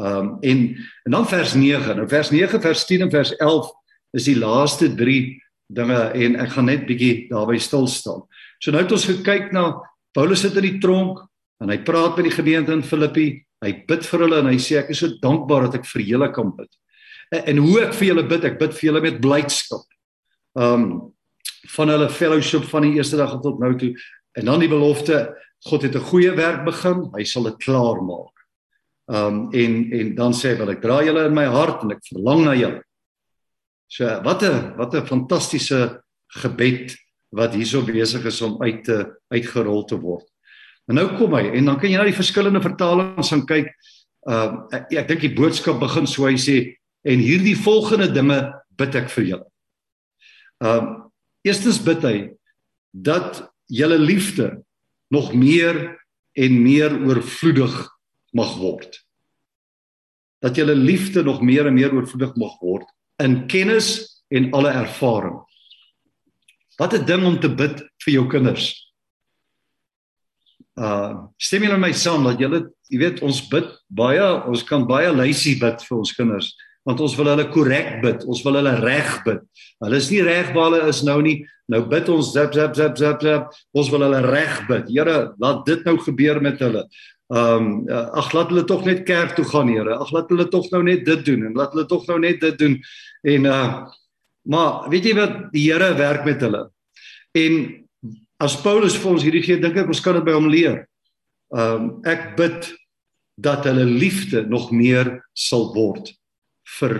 Ehm 0.00 0.18
um, 0.18 0.38
en 0.40 0.58
en 1.04 1.10
dan 1.10 1.26
vers 1.26 1.54
9. 1.54 1.96
Nou 1.96 2.08
vers 2.08 2.30
9, 2.30 2.60
vers 2.60 2.84
10 2.84 3.02
en 3.02 3.10
vers 3.10 3.36
11 3.36 3.70
is 4.12 4.24
die 4.24 4.38
laaste 4.38 4.94
3 4.94 5.42
dinge 5.66 6.00
en 6.14 6.36
ek 6.36 6.50
gaan 6.56 6.64
net 6.64 6.86
bietjie 6.86 7.28
daarby 7.28 7.58
stil 7.58 7.86
staan. 7.86 8.22
So 8.58 8.70
nou 8.70 8.82
het 8.82 8.92
ons 8.92 9.06
gekyk 9.06 9.52
na 9.52 9.80
Paulus 10.12 10.40
sit 10.40 10.56
in 10.56 10.62
die 10.62 10.78
tronk 10.80 11.22
en 11.60 11.70
hy 11.70 11.78
praat 11.78 12.16
met 12.16 12.24
die 12.24 12.34
gemeente 12.34 12.72
in 12.72 12.82
Filippi. 12.82 13.44
Hy 13.62 13.72
bid 13.86 14.04
vir 14.04 14.24
hulle 14.26 14.38
en 14.42 14.50
hy 14.50 14.58
sê 14.58 14.80
ek 14.80 14.90
is 14.90 15.02
so 15.04 15.18
dankbaar 15.22 15.68
dat 15.68 15.80
ek 15.80 15.86
vir 15.86 16.02
julle 16.02 16.28
kan 16.34 16.50
bid. 16.56 16.70
En, 17.32 17.42
en 17.52 17.62
hoe 17.64 17.80
ek 17.86 17.94
vir 17.94 18.08
julle 18.08 18.26
bid, 18.28 18.44
ek 18.44 18.58
bid 18.58 18.74
vir 18.74 18.88
julle 18.88 19.02
met 19.04 19.20
blydskap. 19.22 19.86
Um, 20.58 21.14
van 21.76 21.88
hulle 21.88 22.10
fellowship 22.10 22.66
van 22.70 22.86
die 22.86 22.96
eerste 22.98 23.16
dag 23.20 23.38
tot 23.40 23.60
nou 23.62 23.72
toe 23.78 23.92
en 24.38 24.48
dan 24.48 24.62
die 24.62 24.70
belofte 24.70 25.24
God 25.68 25.82
het 25.82 25.94
'n 25.94 26.08
goeie 26.10 26.32
werk 26.34 26.64
begin, 26.64 27.10
hy 27.14 27.24
sal 27.24 27.44
dit 27.44 27.58
klaar 27.58 28.02
maak. 28.02 28.34
Um 29.06 29.50
en 29.52 29.92
en 29.92 30.14
dan 30.14 30.32
sê 30.32 30.50
hy 30.50 30.58
wil 30.58 30.70
ek 30.70 30.82
dra 30.82 31.02
julle 31.02 31.26
in 31.26 31.34
my 31.34 31.44
hart 31.44 31.82
en 31.82 31.92
ek 31.92 32.02
verlang 32.10 32.44
na 32.44 32.54
julle. 32.54 32.82
So 33.88 34.04
wat 34.24 34.42
'n 34.42 34.76
wat 34.76 34.94
'n 34.94 35.06
fantastiese 35.06 36.02
gebed 36.42 36.96
wat 37.30 37.54
hierso 37.54 37.82
besig 37.82 38.24
is 38.24 38.42
om 38.42 38.62
uit 38.62 38.84
te 38.84 39.06
uitgerol 39.30 39.84
te 39.84 39.96
word. 39.96 40.31
En 40.90 40.98
nou 40.98 41.06
kom 41.18 41.34
hy 41.38 41.46
en 41.58 41.70
dan 41.70 41.78
kan 41.78 41.90
jy 41.90 41.98
na 42.00 42.08
die 42.08 42.16
verskillende 42.16 42.62
vertalings 42.62 43.30
gaan 43.32 43.46
kyk. 43.46 43.70
Um 44.28 44.58
ek, 44.74 44.90
ek 45.02 45.08
dink 45.10 45.24
die 45.24 45.34
boodskap 45.36 45.80
begin 45.82 46.06
so 46.10 46.26
hy 46.26 46.36
sê 46.40 46.56
en 47.06 47.22
hierdie 47.22 47.58
volgende 47.58 48.10
dinge 48.12 48.38
bid 48.78 48.98
ek 48.98 49.10
vir 49.14 49.28
julle. 49.30 49.48
Um 50.62 50.92
eerstens 51.46 51.80
bid 51.82 52.04
hy 52.06 52.16
dat 52.92 53.42
julle 53.72 53.98
liefde 53.98 54.62
nog 55.12 55.32
meer 55.34 55.98
en 56.38 56.58
meer 56.62 56.94
oorvloedig 57.06 57.74
mag 58.32 58.56
word. 58.60 58.96
Dat 60.42 60.56
julle 60.56 60.74
liefde 60.74 61.22
nog 61.22 61.42
meer 61.42 61.68
en 61.68 61.76
meer 61.76 61.94
oorvloedig 61.94 62.34
mag 62.40 62.58
word 62.60 62.88
in 63.22 63.44
kennis 63.46 64.22
en 64.32 64.50
alle 64.56 64.72
ervaring. 64.74 65.38
Wat 66.78 66.94
'n 66.94 67.04
ding 67.04 67.24
om 67.24 67.40
te 67.40 67.48
bid 67.48 67.78
vir 68.04 68.12
jou 68.14 68.26
kinders. 68.28 68.81
Uh 70.80 71.28
stem 71.36 71.66
julle 71.66 71.78
my 71.80 71.92
saam 71.92 72.24
dat 72.24 72.40
julle, 72.40 72.64
jy 72.88 72.98
weet, 73.02 73.22
ons 73.24 73.40
bid 73.50 73.66
baie, 73.92 74.28
ons 74.48 74.62
kan 74.68 74.86
baie 74.88 75.10
lysie 75.12 75.58
bid 75.60 75.82
vir 75.84 75.98
ons 75.98 76.14
kinders 76.16 76.52
want 76.88 76.98
ons 76.98 77.14
wil 77.18 77.30
hulle 77.30 77.46
korrek 77.54 78.00
bid, 78.02 78.24
ons 78.26 78.42
wil 78.42 78.58
hulle 78.58 78.72
reg 78.82 79.10
bid. 79.26 79.42
Hulle 79.84 79.98
is 80.02 80.08
nie 80.10 80.22
reg 80.26 80.50
waar 80.54 80.70
hulle 80.70 80.90
is 80.90 81.02
nou 81.06 81.20
nie. 81.22 81.36
Nou 81.70 81.84
bid 81.88 82.10
ons 82.10 82.32
zap 82.34 82.54
zap 82.56 82.74
zap 82.74 82.98
zap 82.98 83.22
zap. 83.22 83.52
Ons 83.78 83.90
wil 83.92 84.02
hulle 84.06 84.22
reg 84.26 84.56
bid. 84.66 84.90
Here, 84.90 85.16
laat 85.42 85.62
dit 85.68 85.84
nou 85.86 85.94
gebeur 86.02 86.42
met 86.42 86.60
hulle. 86.62 86.86
Ehm 87.32 87.68
um, 87.68 87.68
ag 88.18 88.32
laat 88.34 88.50
hulle 88.52 88.66
tog 88.68 88.82
net 88.84 89.06
kerk 89.08 89.36
toe 89.38 89.46
gaan, 89.48 89.70
Here. 89.72 89.94
Ag 89.96 90.10
laat 90.12 90.28
hulle 90.34 90.48
tog 90.50 90.66
nou 90.74 90.82
net 90.84 91.06
dit 91.06 91.24
doen 91.24 91.46
en 91.48 91.54
laat 91.56 91.72
hulle 91.72 91.86
tog 91.88 92.04
nou 92.10 92.18
net 92.20 92.42
dit 92.42 92.58
doen. 92.58 92.78
En 93.22 93.50
uh 93.52 93.66
maar 94.42 94.88
weet 94.90 95.04
jy 95.06 95.14
wat 95.14 95.36
die 95.54 95.68
Here 95.70 95.94
werk 95.94 96.26
met 96.26 96.42
hulle. 96.42 96.66
En 97.38 97.81
as 98.42 98.56
Paulus 98.58 98.96
vir 98.98 99.12
ons 99.12 99.24
hierdie 99.24 99.44
gee, 99.44 99.60
dink 99.62 99.78
ek 99.78 99.90
ons 99.92 100.02
kan 100.02 100.16
dit 100.18 100.26
by 100.26 100.34
hom 100.36 100.50
leer. 100.50 100.84
Ehm 101.54 101.74
um, 101.76 101.90
ek 102.08 102.32
bid 102.38 102.70
dat 103.42 103.66
hulle 103.68 103.84
liefde 103.86 104.44
nog 104.48 104.70
meer 104.74 105.20
sal 105.34 105.70
word 105.74 106.10
vir 106.78 106.94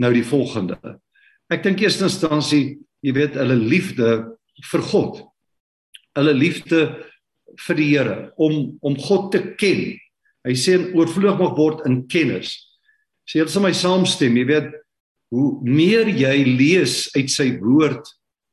nou 0.00 0.10
die 0.14 0.26
volgende. 0.26 0.78
Ek 1.52 1.62
dink 1.64 1.82
eers 1.82 2.00
in 2.00 2.08
instansie, 2.08 2.64
jy 3.04 3.14
weet, 3.16 3.38
hulle 3.38 3.56
liefde 3.56 4.10
vir 4.70 4.84
God. 4.90 5.20
Hulle 6.18 6.34
liefde 6.36 6.80
vir 7.66 7.78
die 7.78 7.90
Here 7.92 8.16
om 8.40 8.78
om 8.82 8.96
God 8.98 9.30
te 9.34 9.42
ken. 9.60 9.92
Hy 10.44 10.54
sê 10.58 10.76
oorvloedig 10.92 11.38
mag 11.40 11.54
word 11.56 11.84
in 11.88 12.02
kennis. 12.10 12.56
Sê 13.28 13.40
jy 13.40 13.46
sal 13.48 13.64
my 13.64 13.72
saamstem, 13.76 14.36
jy 14.36 14.48
weet, 14.48 14.72
hoe 15.34 15.46
meer 15.64 16.10
jy 16.12 16.34
lees 16.44 17.06
uit 17.16 17.30
sy 17.32 17.54
woord 17.62 18.10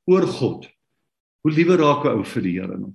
oor 0.09 0.25
God, 0.39 0.65
hoe 1.41 1.51
liewer 1.51 1.77
raak 1.77 2.05
'n 2.05 2.17
ou 2.17 2.23
vir 2.23 2.41
die 2.41 2.59
Here 2.59 2.77
nog. 2.77 2.93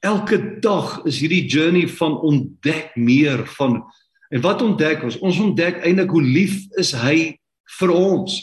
Elke 0.00 0.60
dag 0.60 1.04
is 1.04 1.20
hierdie 1.20 1.46
journey 1.46 1.88
van 1.88 2.20
ontdek 2.20 2.96
meer 2.96 3.46
van 3.46 3.84
En 4.30 4.40
wat 4.40 4.62
ontdek 4.62 5.02
ons? 5.02 5.18
Ons 5.18 5.38
ontdek 5.42 5.82
eintlik 5.82 6.12
hoe 6.14 6.22
lief 6.22 6.62
is 6.78 6.92
hy 6.94 7.34
vir 7.78 7.92
ons. 7.94 8.36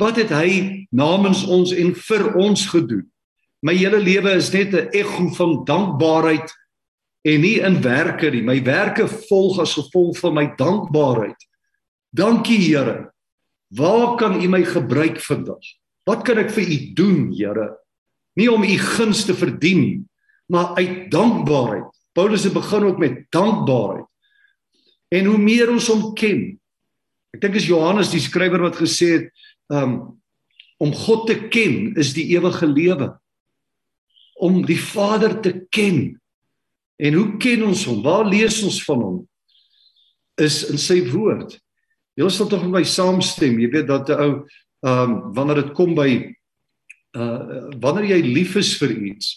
Wat 0.00 0.18
het 0.18 0.32
hy 0.34 0.86
namens 0.90 1.44
ons 1.46 1.70
en 1.76 1.92
vir 1.94 2.24
ons 2.40 2.64
gedoen? 2.72 3.04
My 3.62 3.76
hele 3.76 4.00
lewe 4.02 4.32
is 4.34 4.50
net 4.52 4.74
'n 4.74 4.90
ekko 4.90 5.28
van 5.36 5.64
dankbaarheid 5.64 6.48
en 7.22 7.40
nie 7.40 7.60
in 7.60 7.82
werke 7.82 8.30
nie. 8.30 8.42
My 8.42 8.62
werke 8.62 9.06
volg 9.06 9.60
as 9.60 9.74
gevolg 9.74 10.18
van 10.18 10.34
my 10.34 10.46
dankbaarheid. 10.56 11.38
Dankie 12.10 12.58
Here. 12.58 13.12
Waar 13.68 14.16
kan 14.16 14.42
U 14.42 14.48
my 14.48 14.64
gebruik 14.64 15.20
vandag? 15.20 15.62
Wat 16.10 16.24
kan 16.26 16.40
ek 16.42 16.50
vir 16.56 16.66
U 16.66 16.78
doen, 16.98 17.18
Here? 17.30 17.68
Nie 18.38 18.50
om 18.50 18.66
U 18.66 18.76
guns 18.96 19.24
te 19.28 19.34
verdien 19.36 19.82
nie, 19.84 19.98
maar 20.50 20.74
uit 20.78 21.10
dankbaarheid. 21.12 21.90
Paulus 22.16 22.44
het 22.48 22.56
begin 22.56 22.88
ook 22.88 22.98
met 22.98 23.20
dankbaarheid. 23.30 24.06
En 25.14 25.26
hoe 25.30 25.38
meer 25.38 25.70
ons 25.70 25.86
hom 25.90 26.10
ken. 26.18 26.42
Ek 27.34 27.42
dink 27.42 27.58
is 27.58 27.68
Johannes 27.70 28.10
die 28.10 28.22
skrywer 28.22 28.62
wat 28.62 28.78
gesê 28.80 29.12
het 29.18 29.46
um 29.74 30.16
om 30.80 30.94
God 30.96 31.26
te 31.28 31.34
ken 31.52 31.90
is 32.00 32.14
die 32.16 32.30
ewige 32.32 32.64
lewe. 32.64 33.10
Om 34.40 34.62
die 34.64 34.78
Vader 34.80 35.34
te 35.44 35.52
ken. 35.68 36.14
En 36.96 37.18
hoe 37.18 37.26
ken 37.42 37.66
ons 37.66 37.82
hom? 37.84 38.00
Waar 38.06 38.24
lees 38.24 38.62
ons 38.64 38.78
van 38.86 39.02
hom? 39.04 39.18
Is 40.40 40.62
in 40.72 40.80
sy 40.80 41.02
woord. 41.10 41.58
Jy 42.16 42.30
sal 42.32 42.48
tog 42.48 42.64
met 42.64 42.80
my 42.80 42.84
saamstem. 42.88 43.60
Jy 43.60 43.68
weet 43.76 43.90
dat 43.92 44.08
'n 44.08 44.24
ou 44.24 44.32
um 44.86 45.32
wanneer 45.36 45.62
dit 45.64 45.72
kom 45.76 45.94
by 45.94 46.10
uh 47.18 47.70
wanneer 47.82 48.16
jy 48.16 48.20
lief 48.22 48.56
is 48.56 48.74
vir 48.80 48.94
iets, 48.94 49.34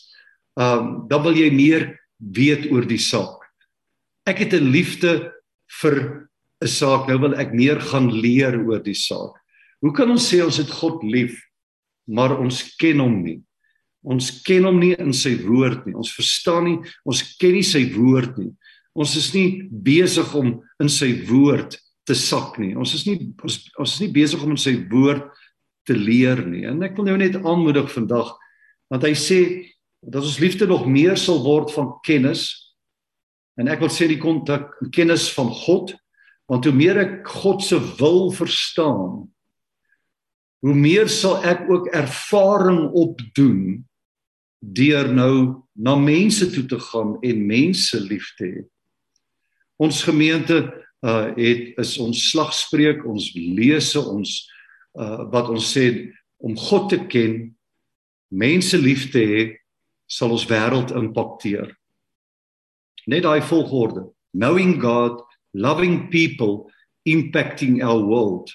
um 0.59 1.07
dan 1.09 1.23
wil 1.25 1.35
jy 1.37 1.49
meer 1.51 1.87
weet 2.17 2.69
oor 2.71 2.85
die 2.87 3.01
saak. 3.01 3.41
Ek 4.25 4.39
het 4.39 4.53
'n 4.53 4.71
liefde 4.71 5.31
vir 5.81 6.29
'n 6.61 6.67
saak. 6.67 7.07
Nou 7.07 7.19
wil 7.19 7.35
ek 7.35 7.53
meer 7.53 7.79
gaan 7.81 8.11
leer 8.11 8.55
oor 8.55 8.79
die 8.79 8.95
saak. 8.95 9.35
Hoe 9.81 9.91
kan 9.91 10.09
ons 10.09 10.23
sê 10.31 10.43
ons 10.43 10.57
het 10.57 10.69
God 10.71 11.03
lief, 11.03 11.35
maar 12.07 12.39
ons 12.39 12.75
ken 12.79 12.99
hom 12.99 13.23
nie? 13.23 13.41
Ons 14.03 14.41
ken 14.43 14.63
hom 14.63 14.79
nie 14.79 14.95
in 14.99 15.13
sy 15.13 15.35
woord 15.43 15.85
nie. 15.85 15.95
Ons 15.95 16.13
verstaan 16.15 16.63
nie, 16.63 16.79
ons 17.05 17.35
ken 17.39 17.53
nie 17.53 17.63
sy 17.63 17.91
woord 17.91 18.37
nie. 18.37 18.51
Ons 18.95 19.15
is 19.17 19.33
nie 19.33 19.67
besig 19.71 20.35
om 20.35 20.61
in 20.79 20.89
sy 20.89 21.25
woord 21.27 21.77
te 22.07 22.15
sak 22.17 22.57
nie. 22.59 22.73
Ons 22.75 22.95
is 22.97 23.05
nie 23.07 23.17
ons 23.43 23.59
ons 23.79 23.95
is 23.95 24.01
nie 24.03 24.11
besig 24.15 24.43
om 24.43 24.57
sy 24.59 24.75
woord 24.91 25.29
te 25.87 25.95
leer 25.97 26.43
nie. 26.47 26.65
En 26.69 26.83
ek 26.85 26.97
wil 26.97 27.11
jou 27.11 27.19
net 27.19 27.39
aanmoedig 27.41 27.91
vandag 27.93 28.35
want 28.91 29.05
hy 29.07 29.13
sê 29.17 29.39
dat 30.03 30.21
ons 30.21 30.39
liefde 30.43 30.67
nog 30.69 30.85
meer 30.91 31.17
sal 31.17 31.41
word 31.45 31.71
van 31.73 31.93
kennis 32.05 32.51
en 33.59 33.69
ek 33.71 33.81
wil 33.83 33.91
sê 33.93 34.09
die 34.09 34.21
kontak 34.21 34.73
kennis 34.93 35.29
van 35.33 35.51
God 35.63 35.95
want 36.51 36.67
hoe 36.67 36.75
meer 36.75 36.99
ek 37.01 37.31
God 37.43 37.63
se 37.63 37.79
wil 37.99 38.27
verstaan 38.35 39.23
hoe 40.63 40.75
meer 40.75 41.09
sal 41.11 41.41
ek 41.43 41.65
ook 41.71 41.89
ervaring 41.95 42.85
opdoen 42.95 43.83
deur 44.63 45.09
nou 45.11 45.35
na 45.75 45.95
mense 45.99 46.47
toe 46.53 46.63
te 46.71 46.79
gaan 46.79 47.17
en 47.19 47.47
mense 47.47 47.99
lief 47.99 48.29
te 48.37 48.47
hê. 48.47 48.61
Ons 49.81 50.05
gemeente 50.07 50.61
uh 51.03 51.33
het 51.35 51.77
is 51.79 51.97
ons 51.99 52.29
slagspreuk, 52.31 53.03
ons 53.05 53.31
lese 53.35 53.99
ons 53.99 54.31
uh 54.99 55.27
wat 55.33 55.49
ons 55.51 55.73
sê 55.75 56.13
om 56.43 56.55
God 56.59 56.89
te 56.91 56.99
ken, 57.07 57.53
mense 58.31 58.77
lief 58.77 59.09
te 59.11 59.23
hê, 59.23 59.43
sal 60.07 60.33
ons 60.35 60.47
wêreld 60.49 60.91
impakteer. 60.95 61.71
Net 63.07 63.23
daai 63.23 63.41
volgorde. 63.43 64.09
Knowing 64.33 64.79
God, 64.81 65.21
loving 65.53 66.09
people, 66.09 66.69
impacting 67.05 67.83
our 67.83 68.01
world. 68.03 68.51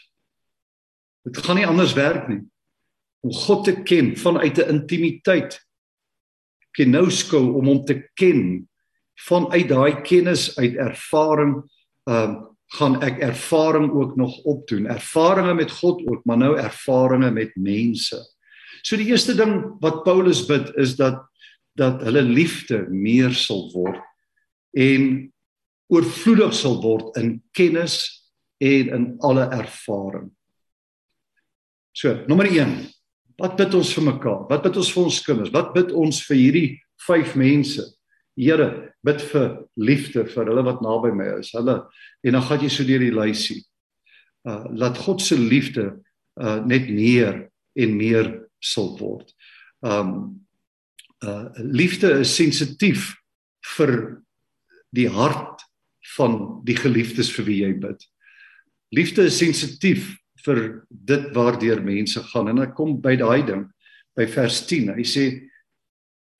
Dit 1.24 1.40
gaan 1.44 1.60
nie 1.60 1.66
anders 1.68 1.94
werk 1.96 2.28
nie. 2.28 2.42
Om 3.24 3.32
God 3.34 3.64
te 3.64 3.74
ken 3.82 4.14
vanuit 4.16 4.58
'n 4.58 4.68
intimiteit 4.68 5.58
kenoskou 6.78 7.54
om 7.58 7.66
hom 7.66 7.84
te 7.84 7.98
ken 8.14 8.68
vanuit 9.26 9.68
daai 9.68 10.02
kennis 10.06 10.58
uit 10.58 10.76
ervaring 10.76 11.62
ehm 12.08 12.36
uh, 12.36 12.44
gaan 12.76 12.98
ek 13.00 13.22
ervaring 13.24 13.86
ook 13.96 14.10
nog 14.20 14.34
opdoen 14.44 14.90
ervarings 14.92 15.56
met 15.56 15.70
God 15.72 16.02
ook 16.04 16.24
maar 16.28 16.36
nou 16.36 16.50
ervarings 16.60 17.32
met 17.32 17.54
mense 17.56 18.18
so 18.82 18.96
die 19.00 19.08
eerste 19.08 19.32
ding 19.34 19.54
wat 19.80 20.02
Paulus 20.04 20.42
bid 20.44 20.68
is 20.76 20.92
dat 20.96 21.22
dat 21.80 22.02
hulle 22.04 22.22
liefde 22.22 22.82
meer 22.92 23.32
sal 23.32 23.70
word 23.72 24.02
en 24.76 25.32
oorvloedig 25.88 26.52
sal 26.52 26.76
word 26.84 27.16
in 27.16 27.38
kennis 27.56 27.96
en 28.60 28.92
in 28.98 29.08
alle 29.24 29.48
ervaring 29.48 30.28
so 31.96 32.12
nommer 32.28 32.52
1 32.52 32.76
Wat 33.38 33.54
bid 33.54 33.74
ons 33.78 33.92
vir 33.94 34.06
mekaar? 34.08 34.40
Wat 34.50 34.64
bid 34.66 34.76
ons 34.80 34.90
vir 34.90 35.04
ons 35.06 35.20
kinders? 35.22 35.52
Wat 35.54 35.70
bid 35.76 35.92
ons 35.94 36.18
vir 36.26 36.38
hierdie 36.40 36.68
vyf 37.06 37.36
mense? 37.38 37.84
Here, 38.38 38.94
bid 39.02 39.22
vir 39.32 39.46
liefde 39.78 40.22
vir 40.30 40.50
hulle 40.50 40.62
wat 40.66 40.82
naby 40.84 41.10
my 41.16 41.26
is. 41.40 41.50
Hulle 41.56 41.80
en 42.22 42.36
dan 42.36 42.44
gaan 42.46 42.62
jy 42.62 42.70
so 42.72 42.86
deur 42.86 43.02
die 43.02 43.14
lysie. 43.14 43.62
Uh 44.46 44.64
laat 44.78 45.00
God 45.02 45.22
se 45.22 45.38
liefde 45.38 45.90
uh 46.38 46.58
net 46.66 46.90
meer 46.90 47.48
en 47.78 47.96
meer 47.98 48.30
sal 48.62 48.94
word. 49.00 49.32
Um 49.82 50.44
uh 51.26 51.50
liefde 51.58 52.20
is 52.22 52.34
sensitief 52.34 53.16
vir 53.76 54.22
die 54.94 55.08
hart 55.10 55.66
van 56.16 56.38
die 56.66 56.78
geliefdes 56.78 57.32
vir 57.34 57.48
wie 57.50 57.58
jy 57.64 57.72
bid. 57.82 58.06
Liefde 58.94 59.26
is 59.28 59.38
sensitief 59.42 60.14
vir 60.46 60.62
dit 60.88 61.26
waardeur 61.34 61.82
mense 61.84 62.22
gaan 62.30 62.52
en 62.54 62.62
ek 62.64 62.76
kom 62.78 62.96
by 63.02 63.16
daai 63.18 63.42
ding 63.46 63.66
by 64.16 64.26
vers 64.30 64.62
10 64.70 64.94
hy 64.96 65.04
sê 65.06 65.26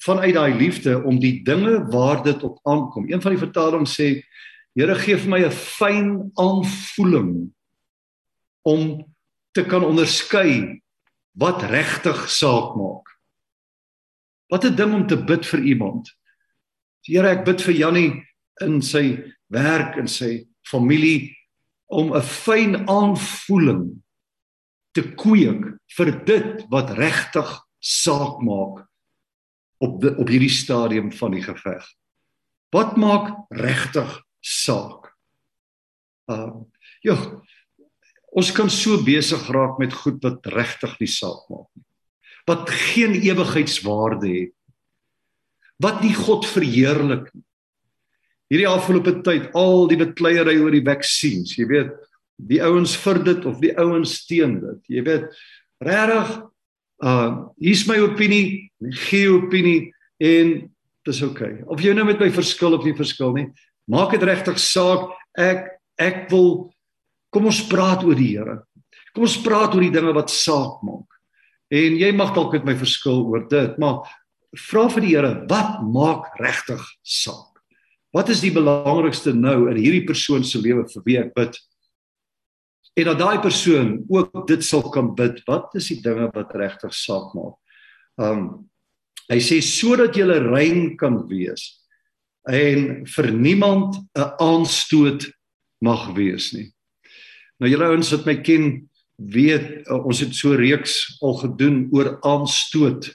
vanuit 0.05 0.35
daai 0.35 0.55
liefde 0.55 1.03
om 1.03 1.19
die 1.19 1.43
dinge 1.43 1.81
waar 1.91 2.23
dit 2.23 2.43
op 2.43 2.59
aankom. 2.63 3.09
Een 3.11 3.23
van 3.23 3.35
die 3.35 3.45
vertalings 3.45 3.95
sê 3.99 4.23
Here 4.79 4.95
gee 4.95 5.17
vir 5.19 5.31
my 5.33 5.41
'n 5.43 5.51
fyn 5.51 6.31
aanvoeling 6.39 7.51
om 8.63 9.15
te 9.53 9.65
kan 9.65 9.83
onderskei 9.83 10.83
wat 11.35 11.63
regtig 11.63 12.31
saak 12.31 12.77
maak. 12.77 13.07
Wat 14.47 14.65
'n 14.65 14.77
ding 14.77 14.95
om 14.95 15.07
te 15.07 15.17
bid 15.17 15.47
vir 15.47 15.61
iemand. 15.61 16.15
Here 17.03 17.29
ek 17.29 17.45
bid 17.45 17.61
vir 17.61 17.75
Jannie 17.75 18.23
in 18.61 18.83
sy 18.83 19.35
werk 19.51 19.97
en 19.97 20.07
sy 20.07 20.47
familie 20.63 21.35
om 21.87 22.15
'n 22.15 22.23
fyn 22.23 22.89
aanvoeling 22.89 24.03
te 24.93 25.03
kweek 25.03 25.79
vir 25.97 26.25
dit 26.25 26.65
wat 26.71 26.91
regtig 26.91 27.51
saak 27.81 28.39
maak 28.43 28.87
op 29.79 30.01
die, 30.03 30.15
op 30.17 30.29
hierdie 30.29 30.53
stadium 30.53 31.13
van 31.15 31.37
die 31.37 31.43
geveg. 31.45 31.87
Wat 32.75 32.97
maak 33.01 33.33
regtig 33.55 34.19
saak? 34.45 35.13
Uh 36.29 36.65
ja, 37.07 37.15
ons 38.35 38.51
kan 38.53 38.71
so 38.71 38.99
besig 39.07 39.45
raak 39.55 39.79
met 39.79 39.95
goed 39.95 40.19
wat 40.25 40.47
regtig 40.51 40.97
nie 41.01 41.11
saak 41.11 41.47
maak 41.49 41.69
nie. 41.79 41.87
Wat 42.49 42.71
geen 42.93 43.15
ewigheidswaarde 43.21 44.29
het. 44.29 44.55
Wat 45.79 46.03
nie 46.03 46.15
God 46.17 46.47
verheerlik 46.49 47.29
nie 47.33 47.45
hierdie 48.49 48.69
afgelope 48.69 49.19
tyd 49.25 49.51
al 49.59 49.87
die 49.91 49.99
bekleierery 50.01 50.57
oor 50.63 50.75
die 50.75 50.85
vaksines, 50.85 51.55
jy 51.59 51.67
weet, 51.69 51.93
die 52.49 52.61
ouens 52.65 52.95
vir 53.03 53.21
dit 53.27 53.47
of 53.51 53.59
die 53.63 53.75
ouens 53.81 54.15
teen 54.29 54.59
dit. 54.63 54.81
Jy 54.99 55.05
weet, 55.09 55.41
regtig 55.85 56.37
uh 57.05 57.31
hier's 57.63 57.85
my 57.87 57.99
opinie, 58.03 58.68
gee 59.09 59.29
opinie 59.31 59.91
en 60.23 60.69
dis 61.07 61.23
oukei. 61.25 61.53
Okay. 61.59 61.67
Of 61.67 61.83
jy 61.83 61.95
nou 61.97 62.07
met 62.09 62.21
my 62.23 62.31
verskil 62.35 62.77
of 62.77 62.87
nie 62.87 62.97
verskil 62.97 63.35
nie, 63.37 63.49
maak 63.91 64.15
dit 64.15 64.25
regtig 64.27 64.61
saak. 64.63 65.11
Ek 65.39 65.67
ek 65.99 66.29
wil 66.31 66.71
kom 67.35 67.49
ons 67.51 67.65
praat 67.71 68.05
oor 68.07 68.17
die 68.19 68.33
Here. 68.37 68.61
Kom 69.15 69.27
ons 69.27 69.39
praat 69.43 69.75
oor 69.75 69.83
die 69.83 69.95
dinge 69.95 70.15
wat 70.17 70.33
saak 70.33 70.79
maak. 70.87 71.19
En 71.75 71.99
jy 72.01 72.11
mag 72.17 72.33
dalk 72.37 72.55
met 72.57 72.69
my 72.71 72.77
verskil 72.79 73.25
oor 73.29 73.43
dit, 73.51 73.75
maar 73.83 74.07
vra 74.69 74.87
vir 74.95 75.05
die 75.05 75.15
Here, 75.17 75.33
wat 75.51 75.83
maak 75.85 76.31
regtig 76.41 76.85
saak? 77.03 77.59
Wat 78.15 78.31
is 78.33 78.41
die 78.41 78.55
belangrikste 78.55 79.35
nou 79.37 79.67
in 79.69 79.77
hierdie 79.77 80.07
persoon 80.09 80.47
se 80.47 80.61
lewe 80.63 80.87
vir 80.89 81.05
wie 81.05 81.19
ek 81.21 81.35
bid? 81.37 81.59
En 82.99 83.11
dat 83.11 83.21
daai 83.21 83.39
persoon 83.45 83.99
ook 84.09 84.47
dit 84.49 84.65
sal 84.65 84.87
kan 84.91 85.13
bid. 85.15 85.43
Wat 85.47 85.75
is 85.79 85.91
die 85.93 86.01
dinge 86.03 86.31
wat 86.35 86.55
regtig 86.57 86.95
saak 86.97 87.35
maak? 87.37 87.59
Um 88.19 88.69
hy 89.29 89.39
sê 89.45 89.61
sodat 89.61 90.17
jy 90.17 90.25
rein 90.25 90.97
kan 90.97 91.21
wees 91.29 91.77
en 92.49 93.05
vir 93.05 93.27
niemand 93.33 93.97
'n 94.17 94.31
aanstoot 94.41 95.29
mag 95.85 96.15
wees 96.17 96.53
nie. 96.55 96.73
Nou 97.61 97.69
julle 97.71 97.85
ouens 97.85 98.11
wat 98.13 98.27
my 98.27 98.37
ken, 98.41 98.89
weet 99.19 99.85
uh, 99.91 100.07
ons 100.07 100.21
het 100.21 100.35
so 100.35 100.55
reeks 100.55 101.19
al 101.23 101.35
gedoen 101.35 101.89
oor 101.93 102.19
aanstoot. 102.23 103.13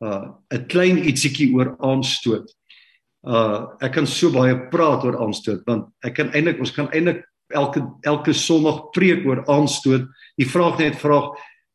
Uh 0.00 0.38
'n 0.52 0.66
klein 0.68 0.98
ietsiekie 0.98 1.52
oor 1.54 1.76
aanstoot 1.80 2.48
uh 3.24 3.72
ek 3.80 3.94
kan 3.96 4.06
so 4.06 4.30
baie 4.32 4.54
praat 4.72 5.04
oor 5.06 5.16
aanstoot 5.24 5.64
want 5.68 5.88
ek 6.04 6.18
kan 6.18 6.30
eintlik 6.36 6.60
ons 6.60 6.74
kan 6.76 6.90
eintlik 6.92 7.24
elke 7.56 7.80
elke 8.04 8.32
sonderdag 8.36 8.90
preek 8.96 9.24
oor 9.28 9.42
aanstoot. 9.52 10.06
Die 10.40 10.48
vraag 10.48 10.78
net 10.80 10.96
vraag, 10.98 11.34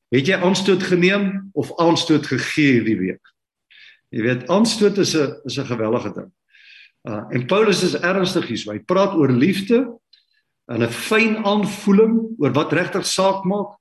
het 0.10 0.28
jy 0.28 0.38
aanstoot 0.38 0.84
geneem 0.84 1.52
of 1.54 1.72
aanstoot 1.80 2.26
gegee 2.28 2.80
hierdie 2.80 2.98
week? 2.98 3.24
Jy 4.10 4.26
weet 4.26 4.50
aanstoot 4.50 4.98
is 4.98 5.16
'n 5.16 5.36
is 5.46 5.58
'n 5.58 5.66
gewellige 5.66 6.14
ding. 6.14 6.32
Uh 7.08 7.24
en 7.32 7.46
Paulus 7.46 7.84
is 7.84 8.00
ernstig 8.00 8.48
hier. 8.48 8.74
Hy 8.74 8.80
praat 8.80 9.14
oor 9.14 9.32
liefde 9.32 10.00
en 10.68 10.84
'n 10.84 10.90
fyn 10.90 11.46
aanvoeling 11.46 12.36
oor 12.38 12.54
wat 12.54 12.74
regtig 12.74 13.06
saak 13.06 13.46
maak 13.46 13.78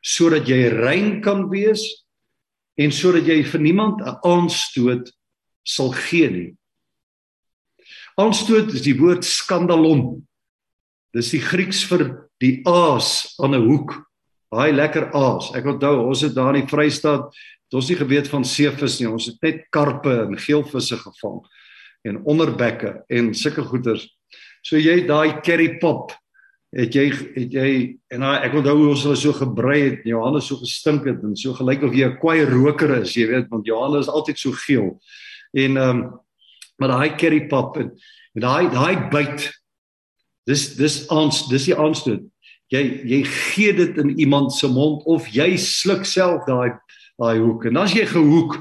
sodat 0.00 0.46
jy 0.48 0.68
rein 0.68 1.20
kan 1.20 1.48
wees 1.50 2.06
en 2.76 2.92
sodat 2.92 3.26
jy 3.26 3.44
vir 3.44 3.60
niemand 3.60 4.00
'n 4.00 4.18
aanstoot 4.22 5.12
sal 5.62 5.92
gee 5.92 6.30
nie. 6.30 6.56
Aanstoot 8.16 8.72
is 8.72 8.82
die 8.82 8.96
woord 8.96 9.24
skandalon. 9.24 10.26
Dis 11.12 11.30
die 11.30 11.40
Grieks 11.40 11.84
vir 11.84 12.28
die 12.40 12.62
aas 12.64 13.34
aan 13.38 13.54
'n 13.54 13.66
hoek. 13.68 14.05
Baie 14.56 14.72
lekker 14.72 15.10
aas. 15.16 15.50
Ek 15.56 15.66
onthou 15.68 16.06
ons 16.06 16.22
het 16.24 16.34
daar 16.36 16.54
in 16.54 16.62
die 16.62 16.70
Vrystaat, 16.70 17.28
ons 17.76 17.88
nie 17.90 17.98
geweet 17.98 18.28
van 18.32 18.44
seevis 18.46 19.00
nie. 19.00 19.08
Ons 19.10 19.28
het 19.28 19.42
net 19.44 19.64
karpe 19.74 20.14
en 20.22 20.38
geelvisse 20.40 20.96
gevang 21.02 21.42
en 22.06 22.20
onderbekke 22.30 23.00
en 23.12 23.32
sulke 23.36 23.64
goeters. 23.66 24.06
So 24.64 24.78
jy 24.78 25.02
daai 25.08 25.42
curry 25.44 25.74
pop 25.82 26.14
het 26.76 26.94
jy 26.94 27.06
het 27.10 27.54
jy 27.54 27.70
en 28.14 28.24
ek 28.26 28.54
onthou 28.58 28.74
hoe 28.78 28.92
ons 28.94 29.04
hulle 29.06 29.18
so 29.18 29.34
gebrei 29.36 29.80
het. 29.82 30.06
Johannes 30.08 30.48
so 30.48 30.60
gestink 30.60 31.06
het 31.08 31.24
en 31.26 31.36
so 31.38 31.56
gelyk 31.58 31.84
of 31.86 31.94
jy 31.94 32.06
'n 32.08 32.18
kwaai 32.20 32.44
roker 32.46 33.02
is, 33.02 33.16
jy 33.16 33.26
weet, 33.28 33.50
want 33.50 33.66
Johannes 33.66 34.06
is 34.06 34.12
altyd 34.12 34.38
so 34.38 34.52
geel. 34.52 35.00
En 35.54 35.76
ehm 35.76 35.90
um, 35.90 36.20
maar 36.78 36.88
daai 36.88 37.16
curry 37.16 37.46
pap 37.48 37.76
en 37.80 37.92
daai 38.34 38.68
daai 38.70 39.08
byt 39.10 39.50
dis 40.46 40.76
dis 40.76 41.06
ons 41.08 41.48
dis 41.48 41.64
die 41.64 41.76
aanstoot 41.76 42.22
jy 42.72 42.82
jy 43.04 43.24
gee 43.24 43.72
dit 43.72 43.98
in 43.98 44.18
iemand 44.18 44.52
se 44.52 44.68
mond 44.68 45.04
of 45.06 45.28
jy 45.28 45.56
sluk 45.56 46.04
self 46.04 46.44
daai 46.46 46.74
daai 47.18 47.38
hoek 47.38 47.66
en 47.70 47.76
as 47.76 47.94
jy 47.94 48.06
gehoek 48.06 48.58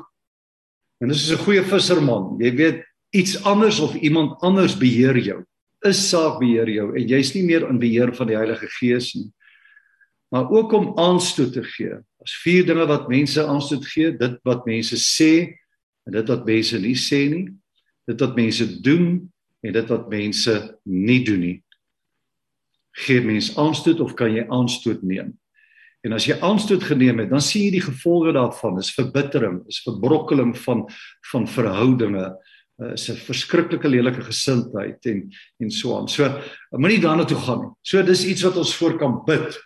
En 1.02 1.12
dis 1.12 1.24
is 1.28 1.32
'n 1.32 1.44
goeie 1.44 1.64
visserman. 1.64 2.38
Jy 2.40 2.52
weet 2.56 2.84
iets 3.12 3.44
anders 3.44 3.80
of 3.80 3.96
iemand 3.96 4.42
anders 4.42 4.78
beheer 4.78 5.18
jou. 5.18 5.44
Is 5.84 6.10
saak 6.10 6.40
beheer 6.40 6.70
jou 6.70 6.96
en 6.96 7.08
jy's 7.08 7.34
nie 7.36 7.44
meer 7.44 7.68
in 7.70 7.80
beheer 7.80 8.16
van 8.16 8.28
die 8.28 8.36
Heilige 8.36 8.68
Gees 8.68 9.14
nie. 9.14 9.32
Maar 10.32 10.50
ook 10.50 10.72
om 10.72 10.98
aanstoot 10.98 11.54
te 11.54 11.64
gee. 11.64 11.90
Daar's 12.18 12.42
vier 12.44 12.66
dinge 12.66 12.86
wat 12.88 13.08
mense 13.08 13.46
aanstoot 13.46 13.86
gee, 13.86 14.18
dit 14.18 14.40
wat 14.44 14.66
mense 14.66 14.96
sê 14.96 15.54
en 16.08 16.14
dit 16.14 16.28
wat 16.28 16.46
mense 16.46 16.80
nie 16.80 16.96
sê 16.96 17.30
nie, 17.30 17.54
dit 18.08 18.20
wat 18.20 18.36
mense 18.36 18.82
doen 18.82 19.32
en 19.62 19.74
dit 19.74 19.88
wat 19.90 20.10
mense 20.10 20.80
nie 20.84 21.24
doen 21.24 21.40
nie. 21.40 21.64
Gee 22.96 23.22
mens 23.22 23.52
aanstoot 23.60 24.00
of 24.00 24.14
kan 24.16 24.32
jy 24.34 24.46
aanstoot 24.48 25.04
neem? 25.04 25.34
En 26.06 26.14
as 26.14 26.28
jy 26.30 26.38
aanstoot 26.46 26.84
geneem 26.86 27.24
het, 27.24 27.32
dan 27.34 27.42
sien 27.42 27.66
jy 27.66 27.80
die 27.80 27.86
gevolge 27.88 28.36
daarvan. 28.36 28.78
Dis 28.78 28.94
verbittering, 28.94 29.64
is 29.72 29.82
verbrokkeling 29.84 30.54
van 30.64 30.86
van 31.32 31.48
verhoudinge, 31.50 32.28
uh, 32.78 32.92
is 32.94 33.10
'n 33.10 33.18
verskriklike 33.18 33.90
lelike 33.90 34.22
gesindheid 34.22 35.06
en 35.06 35.32
en 35.60 35.72
so 35.72 35.98
aan. 35.98 36.08
So 36.08 36.24
moenie 36.72 37.02
daarna 37.02 37.26
toe 37.26 37.38
gaan 37.38 37.62
nie. 37.62 37.74
So 37.82 38.04
dis 38.04 38.26
iets 38.26 38.44
wat 38.44 38.58
ons 38.58 38.76
voor 38.76 38.98
kan 38.98 39.24
bid. 39.26 39.60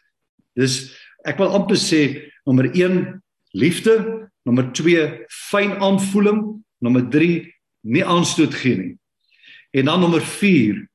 Dis 0.55 0.95
ek 1.25 1.37
wil 1.37 1.53
amper 1.53 1.75
sê 1.75 2.31
nommer 2.45 2.71
1 2.73 3.21
liefde, 3.53 4.29
nommer 4.45 4.71
2 4.71 5.25
fyn 5.27 5.71
aanvoeling, 5.81 6.63
nommer 6.79 7.09
3 7.09 7.53
nie 7.81 8.05
aanstoot 8.05 8.53
gee 8.53 8.77
nie. 8.77 8.97
En 9.71 9.85
dan 9.85 9.99
nommer 9.99 10.21
4 10.21 10.87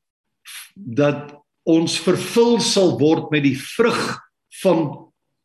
dat 0.74 1.43
ons 1.64 1.96
vervul 2.04 2.58
sal 2.60 2.98
word 3.00 3.30
met 3.32 3.44
die 3.46 3.56
vrug 3.56 4.00
van 4.62 4.84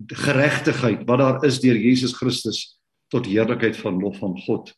geregtigheid 0.07 1.05
wat 1.07 1.19
daar 1.19 1.45
is 1.47 1.59
deur 1.63 1.79
Jesus 1.79 2.13
Christus 2.15 2.79
tot 3.11 3.27
heerlikheid 3.27 3.77
van 3.79 3.99
lof 3.99 4.19
van 4.21 4.35
God. 4.45 4.69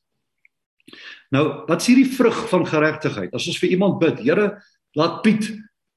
Nou, 1.32 1.46
wat 1.68 1.82
is 1.82 1.90
hierdie 1.92 2.10
vrug 2.12 2.38
van 2.50 2.66
geregtigheid? 2.68 3.34
As 3.36 3.48
ons 3.48 3.60
vir 3.62 3.76
iemand 3.76 4.00
bid, 4.02 4.22
Here, 4.24 4.56
laat 4.98 5.22
Piet 5.26 5.50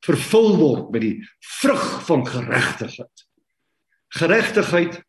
vervul 0.04 0.54
word 0.61 0.92
met 0.94 1.02
die 1.04 1.16
vrug 1.61 1.85
van 2.07 2.24
geregtigheid. 2.28 3.26
Geregtigheid 4.14 5.00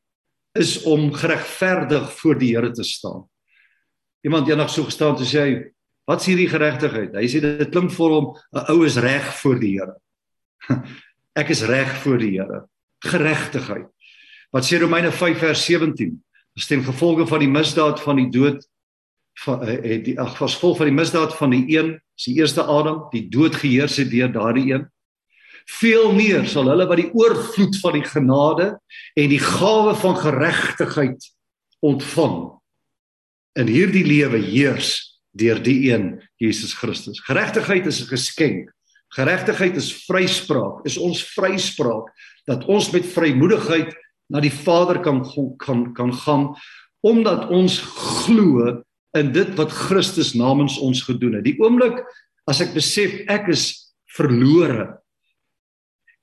is 0.58 0.80
om 0.88 1.12
geregverdig 1.14 2.08
voor 2.20 2.40
die 2.40 2.54
Here 2.56 2.72
te 2.72 2.86
staan. 2.88 3.26
Iemand 4.26 4.50
eendag 4.50 4.72
so 4.74 4.88
gestaan 4.88 5.18
te 5.18 5.28
sê, 5.28 5.74
"Wat 6.08 6.22
is 6.22 6.28
hierdie 6.28 6.50
geregtigheid?" 6.50 7.14
Hy 7.14 7.28
sê 7.28 7.42
dit 7.42 7.72
klink 7.72 7.92
vir 7.92 8.10
hom 8.10 8.36
'n 8.54 8.66
ou 8.72 8.86
is 8.86 8.98
reg 8.98 9.36
voor 9.42 9.60
die 9.60 9.78
Here. 9.78 9.96
Ek 11.40 11.50
is 11.50 11.66
reg 11.68 11.92
voor 12.04 12.18
die 12.22 12.38
Here. 12.38 12.66
Geregtigheid. 13.06 13.90
Wat 14.56 14.66
sê 14.66 14.80
Romeine 14.80 15.12
5 15.12 15.38
vers 15.42 15.66
17? 15.66 16.16
Dis 16.56 16.68
ten 16.68 16.84
gevolge 16.84 17.28
van 17.28 17.44
die 17.44 17.52
misdaad 17.52 18.00
van 18.04 18.22
die 18.22 18.30
dood 18.32 18.64
van 19.44 19.66
het 19.68 19.84
eh, 19.84 20.00
die 20.04 20.20
ag 20.20 20.38
was 20.40 20.56
vol 20.62 20.76
van 20.80 20.88
die 20.88 20.96
misdaad 20.96 21.34
van 21.36 21.52
die 21.52 21.66
een, 21.76 21.96
is 22.16 22.28
die 22.30 22.38
eerste 22.40 22.64
Adam, 22.64 23.02
die 23.12 23.26
dood 23.28 23.56
geheers 23.60 23.98
het 24.00 24.10
deur 24.14 24.32
daardie 24.32 24.70
een. 24.72 24.86
Veel 25.80 26.14
meer 26.16 26.46
sal 26.48 26.70
hulle 26.70 26.86
wat 26.88 27.02
die 27.02 27.12
oorvloed 27.12 27.76
van 27.82 27.98
die 27.98 28.06
genade 28.06 28.68
en 29.18 29.32
die 29.32 29.42
gawe 29.42 29.96
van 29.98 30.16
geregtigheid 30.22 31.28
ontvang 31.84 32.38
in 33.60 33.72
hierdie 33.72 34.06
lewe 34.06 34.40
heers 34.46 35.20
deur 35.36 35.60
die 35.64 35.92
een 35.92 36.14
Jesus 36.40 36.76
Christus. 36.78 37.20
Geregtigheid 37.28 37.86
is 37.86 38.02
'n 38.02 38.08
geskenk. 38.08 38.75
Geregtigheid 39.14 39.76
is 39.78 39.92
vryspraak, 40.06 40.86
is 40.86 40.98
ons 40.98 41.22
vryspraak 41.36 42.10
dat 42.50 42.66
ons 42.66 42.90
met 42.92 43.06
vrymoedigheid 43.06 43.94
na 44.34 44.42
die 44.42 44.54
Vader 44.54 45.00
kan 45.06 45.22
kan 45.62 45.94
kan 45.94 46.14
gaan 46.14 46.48
omdat 47.06 47.50
ons 47.54 47.78
glo 48.26 48.82
in 49.14 49.30
dit 49.32 49.52
wat 49.60 49.72
Christus 49.72 50.34
namens 50.34 50.80
ons 50.82 51.04
gedoen 51.06 51.38
het. 51.38 51.46
Die 51.46 51.60
oomblik 51.62 52.02
as 52.50 52.64
ek 52.66 52.74
besef 52.74 53.14
ek 53.30 53.52
is 53.54 53.94
verlore 54.18 54.88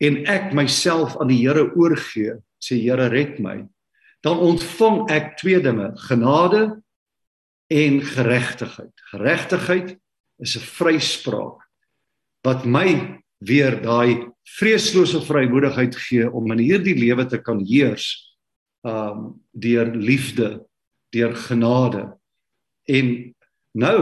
en 0.02 0.24
ek 0.26 0.50
myself 0.56 1.14
aan 1.22 1.30
die 1.30 1.38
Here 1.44 1.68
oorgee, 1.78 2.34
sê 2.58 2.80
Here 2.82 3.06
red 3.12 3.38
my, 3.38 3.60
dan 4.26 4.42
ontvang 4.42 5.06
ek 5.14 5.36
twee 5.38 5.62
dinge, 5.62 5.92
genade 6.08 6.64
en 7.70 8.00
geregtigheid. 8.02 8.92
Geregtigheid 9.14 9.94
is 10.42 10.56
'n 10.58 10.66
vryspraak 10.66 11.61
wat 12.42 12.66
my 12.66 13.20
weer 13.42 13.78
daai 13.82 14.28
vreeslose 14.58 15.22
vrymoedigheid 15.26 15.96
gee 15.96 16.26
om 16.30 16.50
in 16.54 16.62
hierdie 16.62 16.96
lewe 16.98 17.26
te 17.26 17.38
kan 17.42 17.62
heers 17.66 18.10
um 18.82 19.38
deur 19.54 19.92
liefde, 19.94 20.64
deur 21.14 21.36
genade. 21.38 22.08
En 22.90 23.34
nou 23.78 23.98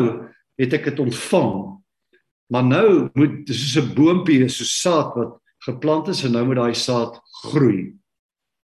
het 0.60 0.76
ek 0.76 0.88
dit 0.88 1.02
ontvang. 1.04 1.52
Maar 2.50 2.64
nou 2.64 2.88
moet 3.14 3.42
dis 3.46 3.60
soos 3.60 3.84
'n 3.84 3.94
boontjie, 3.94 4.48
so 4.48 4.64
saad 4.64 5.14
wat 5.14 5.36
geplant 5.66 6.08
is 6.08 6.24
en 6.24 6.32
nou 6.32 6.44
moet 6.46 6.56
daai 6.56 6.74
saad 6.74 7.20
groei. 7.44 7.94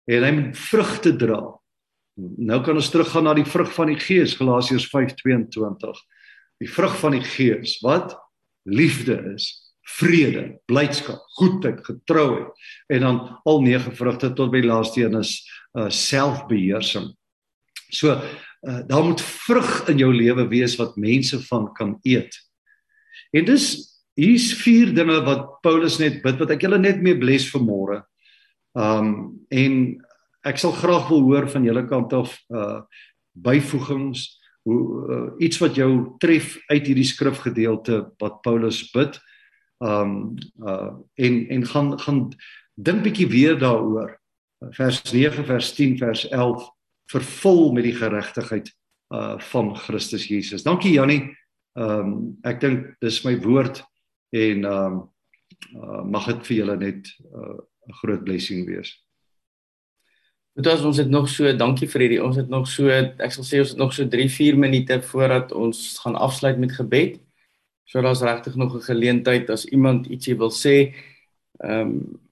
En 0.07 0.23
hy 0.23 0.31
moet 0.31 0.59
vrugte 0.59 1.17
dra. 1.17 1.41
Nou 2.17 2.63
kan 2.63 2.77
ons 2.77 2.91
teruggaan 2.91 3.25
na 3.25 3.35
die 3.35 3.49
vrug 3.49 3.73
van 3.73 3.87
die 3.87 3.99
Gees, 3.99 4.37
Galasiërs 4.37 4.87
5:22. 4.93 5.99
Die 6.61 6.71
vrug 6.71 6.99
van 6.99 7.13
die 7.13 7.25
Gees 7.25 7.81
wat 7.81 8.15
liefde 8.65 9.17
is, 9.35 9.51
vrede, 9.99 10.45
blydskap, 10.67 11.21
goedheid, 11.39 11.83
getrouheid 11.85 12.69
en 12.93 13.05
dan 13.05 13.21
al 13.45 13.61
nege 13.65 13.93
vrugte 13.97 14.33
tot 14.37 14.53
by 14.53 14.63
laaste 14.65 15.05
een 15.05 15.19
is 15.21 15.37
uh 15.79 15.91
selfbeheersing. 15.93 17.11
So 17.93 18.15
uh 18.15 18.81
daar 18.89 19.05
moet 19.05 19.21
vrug 19.21 19.89
in 19.93 20.01
jou 20.01 20.09
lewe 20.15 20.49
wees 20.49 20.79
wat 20.81 20.97
mense 20.97 21.41
van 21.51 21.69
kan 21.77 21.99
eet. 22.03 22.33
En 23.37 23.45
dis 23.45 23.67
hier's 24.17 24.53
vier 24.63 24.95
dinge 24.95 25.21
wat 25.27 25.61
Paulus 25.63 25.99
net 26.01 26.23
bid 26.23 26.41
wat 26.41 26.55
ek 26.55 26.65
julle 26.65 26.81
net 26.81 27.03
mee 27.03 27.19
bless 27.19 27.51
vir 27.53 27.65
môre. 27.65 28.01
Um 28.73 29.45
en 29.53 29.99
ek 30.45 30.61
sal 30.61 30.73
graag 30.77 31.11
wil 31.13 31.27
hoor 31.29 31.49
van 31.51 31.67
julle 31.67 31.85
kant 31.91 32.13
af 32.17 32.39
uh 32.49 32.81
byvoegings 33.35 34.29
hoe 34.65 34.81
uh, 35.13 35.31
iets 35.45 35.61
wat 35.61 35.77
jou 35.77 36.17
tref 36.19 36.57
uit 36.71 36.87
hierdie 36.87 37.07
skrifgedeelte 37.07 38.01
wat 38.23 38.43
Paulus 38.43 38.83
bid 38.95 39.21
um 39.85 40.35
uh 40.65 40.93
en 41.21 41.35
en 41.49 41.67
gaan 41.67 41.99
gaan 42.01 42.21
dink 42.75 43.03
bietjie 43.05 43.29
weer 43.29 43.59
daaroor 43.59 44.15
vers 44.73 45.03
9 45.13 45.45
vers 45.45 45.73
10 45.77 45.99
vers 45.99 46.29
11 46.29 46.69
vervul 47.13 47.73
met 47.73 47.85
die 47.85 47.97
geregtigheid 47.97 48.71
uh 49.15 49.39
van 49.53 49.75
Christus 49.77 50.27
Jesus. 50.29 50.63
Dankie 50.63 50.95
Jannie. 50.97 51.35
Um 51.77 52.39
ek 52.43 52.61
dink 52.61 52.95
dis 53.05 53.25
my 53.25 53.37
woord 53.43 53.83
en 54.33 54.65
um 54.65 55.03
uh, 55.75 56.03
mag 56.05 56.27
dit 56.31 56.47
vir 56.49 56.57
julle 56.57 56.77
net 56.77 57.09
'n 57.09 57.41
uh, 57.41 57.59
groot 58.01 58.25
blessing 58.25 58.67
wees. 58.67 59.04
Dit 60.55 60.67
was 60.71 60.85
ons 60.87 60.97
het 60.97 61.11
nog 61.11 61.29
so 61.29 61.51
dankie 61.57 61.89
vir 61.91 62.01
hierdie 62.05 62.23
ons 62.23 62.37
het 62.39 62.49
nog 62.49 62.69
so 62.71 62.89
ek 62.89 63.33
sal 63.35 63.47
sê 63.47 63.59
ons 63.63 63.73
het 63.75 63.79
nog 63.79 63.93
so 63.93 64.07
3 64.09 64.29
4 64.31 64.59
minute 64.59 65.01
voordat 65.03 65.53
ons 65.53 65.99
gaan 65.99 66.15
afsluit 66.15 66.59
met 66.59 66.73
gebed. 66.73 67.19
So 67.91 68.03
daar's 68.03 68.23
regtig 68.23 68.55
nog 68.57 68.75
'n 68.77 68.87
geleentheid 68.87 69.51
as 69.51 69.67
iemand 69.67 70.07
ietsie 70.07 70.37
wil 70.39 70.51
sê. 70.51 70.95
Ehm 71.59 71.81
um, 71.81 72.25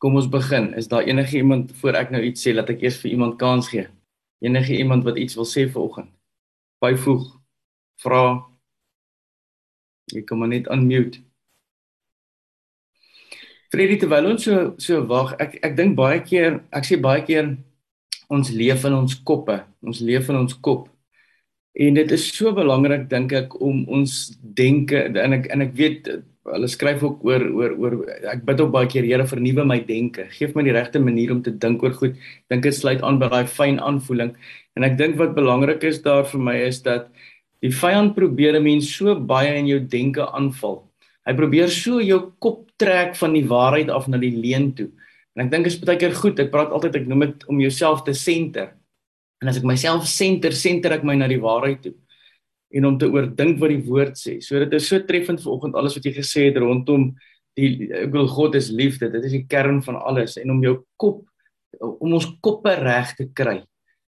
Kom 0.00 0.16
ons 0.16 0.28
begin. 0.32 0.72
Is 0.74 0.88
daar 0.88 1.02
enige 1.04 1.36
iemand 1.36 1.72
voor 1.76 1.92
ek 1.92 2.10
nou 2.10 2.22
iets 2.24 2.40
sê 2.46 2.54
dat 2.56 2.70
ek 2.72 2.80
eers 2.80 2.96
vir 3.02 3.10
iemand 3.10 3.34
kans 3.36 3.66
gee? 3.68 3.84
Enige 4.40 4.72
iemand 4.72 5.04
wat 5.04 5.18
iets 5.20 5.36
wil 5.36 5.44
sê 5.44 5.66
vanoggend? 5.68 6.08
Byvoeg. 6.80 7.26
Vra. 8.00 8.22
Jy 10.08 10.22
kom 10.24 10.40
maar 10.40 10.48
net 10.48 10.70
unmute. 10.72 11.20
Freddie 13.70 14.00
terwyl 14.02 14.32
ons 14.32 14.44
so 14.44 14.72
so 14.82 15.02
wag, 15.06 15.36
ek 15.38 15.60
ek 15.62 15.76
dink 15.78 15.94
baie 15.98 16.18
keer, 16.26 16.58
ek 16.74 16.88
sê 16.88 16.96
baie 16.98 17.22
keer 17.22 17.52
ons 18.30 18.50
leef 18.50 18.82
in 18.88 18.96
ons 18.96 19.14
koppe. 19.26 19.60
Ons 19.86 20.00
leef 20.02 20.30
in 20.30 20.40
ons 20.40 20.56
kop. 20.66 20.88
En 21.78 21.94
dit 21.94 22.12
is 22.16 22.24
so 22.34 22.50
belangrik 22.54 23.06
dink 23.10 23.32
ek 23.38 23.54
om 23.62 23.84
ons 23.94 24.16
denke 24.58 25.04
en 25.06 25.38
ek 25.38 25.46
en 25.54 25.62
ek 25.62 25.72
weet 25.78 26.10
hulle 26.50 26.70
skryf 26.72 27.04
ook 27.06 27.22
oor 27.28 27.46
oor 27.46 27.76
oor 27.78 27.96
ek 28.32 28.42
bid 28.48 28.64
ook 28.64 28.72
baie 28.74 28.90
keer 28.90 29.06
Here 29.06 29.26
vernuwe 29.28 29.62
my 29.66 29.78
denke. 29.86 30.26
Geef 30.34 30.56
my 30.58 30.66
die 30.66 30.74
regte 30.74 30.98
manier 30.98 31.30
om 31.30 31.42
te 31.46 31.54
dink 31.54 31.86
oor 31.86 31.94
goed. 31.94 32.18
Dink 32.50 32.66
dit 32.66 32.74
sluit 32.74 33.02
aan 33.06 33.22
by 33.22 33.30
daai 33.30 33.46
fyn 33.46 33.78
aanvoeling. 33.78 34.34
En 34.74 34.86
ek 34.86 34.98
dink 34.98 35.18
wat 35.22 35.38
belangrik 35.38 35.86
is 35.86 36.02
daar 36.02 36.26
vir 36.26 36.42
my 36.42 36.58
is 36.66 36.82
dat 36.82 37.06
die 37.62 37.70
vyand 37.70 38.16
probeer 38.18 38.58
'n 38.58 38.64
mens 38.64 38.90
so 38.90 39.14
baie 39.14 39.54
in 39.54 39.66
jou 39.66 39.78
denke 39.78 40.26
aanval. 40.26 40.89
Hy 41.28 41.34
probeer 41.36 41.70
so 41.72 42.00
jou 42.02 42.20
kop 42.42 42.66
trek 42.80 43.14
van 43.18 43.34
die 43.36 43.44
waarheid 43.48 43.90
af 43.92 44.08
na 44.08 44.18
die 44.20 44.32
leuen 44.34 44.70
toe. 44.76 44.88
En 45.36 45.44
ek 45.44 45.50
dink 45.52 45.66
dit 45.68 45.74
is 45.74 45.80
baie 45.84 46.00
keer 46.00 46.14
goed. 46.16 46.40
Ek 46.40 46.52
praat 46.52 46.72
altyd 46.74 47.02
ek 47.02 47.08
noem 47.10 47.26
dit 47.26 47.48
om 47.52 47.60
jouself 47.62 48.04
te 48.06 48.14
senter. 48.16 48.72
En 49.40 49.50
as 49.52 49.60
ek 49.60 49.66
myself 49.68 50.08
senter, 50.10 50.56
senter 50.56 50.96
ek 50.96 51.04
my 51.06 51.16
na 51.20 51.28
die 51.30 51.40
waarheid 51.40 51.84
toe 51.86 51.96
en 52.70 52.84
om 52.86 52.96
te 53.00 53.08
oordink 53.10 53.56
wat 53.58 53.72
die 53.72 53.82
woord 53.82 54.14
sê. 54.14 54.36
So 54.46 54.60
dit 54.62 54.76
is 54.78 54.86
so 54.86 55.02
treffend 55.02 55.40
vanoggend 55.42 55.74
alles 55.74 55.96
wat 55.96 56.04
jy 56.06 56.12
gesê 56.20 56.44
het 56.46 56.60
rondom 56.62 57.08
die 57.58 57.88
ek 58.04 58.12
wil 58.14 58.28
God 58.30 58.54
is 58.54 58.68
liefde. 58.70 59.08
Dit 59.10 59.26
is 59.26 59.34
die 59.34 59.42
kern 59.50 59.80
van 59.82 59.98
alles 59.98 60.36
en 60.38 60.54
om 60.54 60.62
jou 60.62 60.76
kop 61.00 61.24
om 61.80 62.14
ons 62.14 62.28
koppe 62.44 62.72
reg 62.78 63.16
te 63.18 63.26
kry 63.34 63.58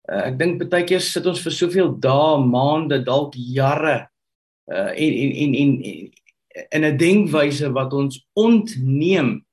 Uh, 0.09 0.25
ek 0.31 0.37
dink 0.39 0.63
baie 0.65 0.85
keer 0.89 1.03
sit 1.05 1.27
ons 1.29 1.41
vir 1.43 1.53
soveel 1.53 1.91
dae, 2.01 2.39
maande, 2.41 2.97
dalk 3.05 3.35
jare 3.37 4.07
uh 4.71 4.89
en 4.91 5.13
en 5.19 5.31
en 5.37 5.53
en 5.61 6.09
in 6.71 6.83
'n 6.85 6.97
denkwyse 6.97 7.71
wat 7.71 7.93
ons 7.93 8.27
ontneem 8.33 9.45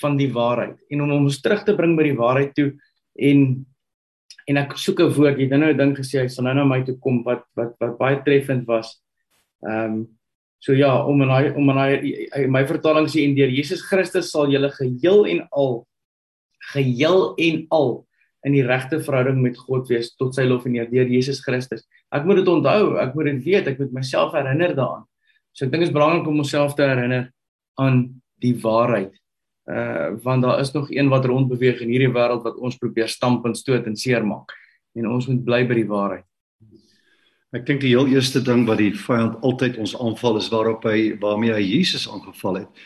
van 0.00 0.16
die 0.16 0.32
waarheid 0.32 0.78
en 0.90 1.02
om 1.02 1.12
ons 1.12 1.40
terug 1.40 1.64
te 1.64 1.76
bring 1.76 1.96
by 1.96 2.02
die 2.08 2.18
waarheid 2.18 2.54
toe 2.54 2.72
en 3.18 3.66
en 4.50 4.58
ek 4.58 4.74
soek 4.76 5.00
'n 5.00 5.14
woord 5.14 5.38
jy 5.38 5.46
het 5.48 5.58
nou 5.58 5.70
'n 5.72 5.76
ding 5.76 5.94
gesê 5.96 6.22
hy 6.22 6.28
sal 6.28 6.44
nou 6.44 6.54
na 6.54 6.64
my 6.64 6.82
toe 6.82 6.98
kom 6.98 7.22
wat 7.24 7.44
wat 7.56 7.76
wat 7.80 7.98
baie 7.98 8.22
treffend 8.24 8.66
was. 8.66 9.00
Ehm 9.62 9.92
um, 9.92 10.08
so 10.58 10.72
ja, 10.72 11.06
om 11.06 11.22
in 11.22 11.28
hy 11.28 11.50
om 11.56 11.70
in 11.70 11.78
hy 11.78 12.46
my 12.46 12.64
vertaling 12.64 13.06
sê 13.06 13.24
en 13.24 13.34
deur 13.34 13.50
Jesus 13.50 13.82
Christus 13.82 14.30
sal 14.30 14.50
julle 14.50 14.70
geheel 14.70 15.26
en 15.26 15.48
al 15.50 15.86
geheel 16.72 17.34
en 17.38 17.66
al 17.70 18.06
in 18.46 18.52
die 18.52 18.66
regte 18.66 19.00
verhouding 19.00 19.40
met 19.42 19.58
God 19.58 19.88
wees 19.88 20.14
tot 20.18 20.34
sy 20.34 20.42
lof 20.42 20.66
en 20.66 20.74
eer 20.74 20.90
deur 20.90 21.06
Jesus 21.06 21.42
Christus. 21.42 21.84
Ek 22.10 22.24
moet 22.24 22.36
dit 22.42 22.48
onthou, 22.48 22.96
ek 22.98 23.14
moet 23.14 23.30
dit 23.30 23.44
weet, 23.44 23.66
ek 23.66 23.78
moet 23.78 23.92
myself 23.92 24.32
herinner 24.32 24.74
daaraan. 24.74 25.06
So 25.52 25.66
ek 25.66 25.72
dink 25.72 25.84
dit 25.84 25.90
is 25.90 25.94
belangrik 25.94 26.28
om 26.28 26.40
onsself 26.40 26.74
te 26.74 26.86
herinner 26.86 27.28
aan 27.80 28.06
die 28.42 28.54
waarheid. 28.60 29.12
Uh 29.70 30.18
want 30.24 30.42
daar 30.42 30.60
is 30.60 30.72
nog 30.72 30.90
een 30.90 31.08
wat 31.08 31.24
rondbeweeg 31.24 31.80
in 31.80 31.92
hierdie 31.92 32.12
wêreld 32.12 32.42
wat 32.42 32.56
ons 32.56 32.76
probeer 32.76 33.08
stamp 33.08 33.46
en 33.46 33.54
stoot 33.54 33.86
en 33.86 33.96
seermaak 33.96 34.50
en 34.98 35.06
ons 35.08 35.26
moet 35.28 35.44
bly 35.44 35.62
by 35.68 35.76
die 35.78 35.88
waarheid. 35.88 36.26
Ek 37.52 37.66
dink 37.68 37.82
die 37.84 37.92
heel 37.92 38.08
eerste 38.08 38.40
ding 38.42 38.64
wat 38.66 38.80
die 38.80 38.94
vyand 38.96 39.38
altyd 39.44 39.76
ons 39.80 39.94
aanval 40.00 40.40
is 40.40 40.48
waarop 40.52 40.84
hy 40.88 41.12
waarmee 41.20 41.52
hy 41.52 41.62
Jesus 41.62 42.08
aangeval 42.08 42.62
het. 42.64 42.82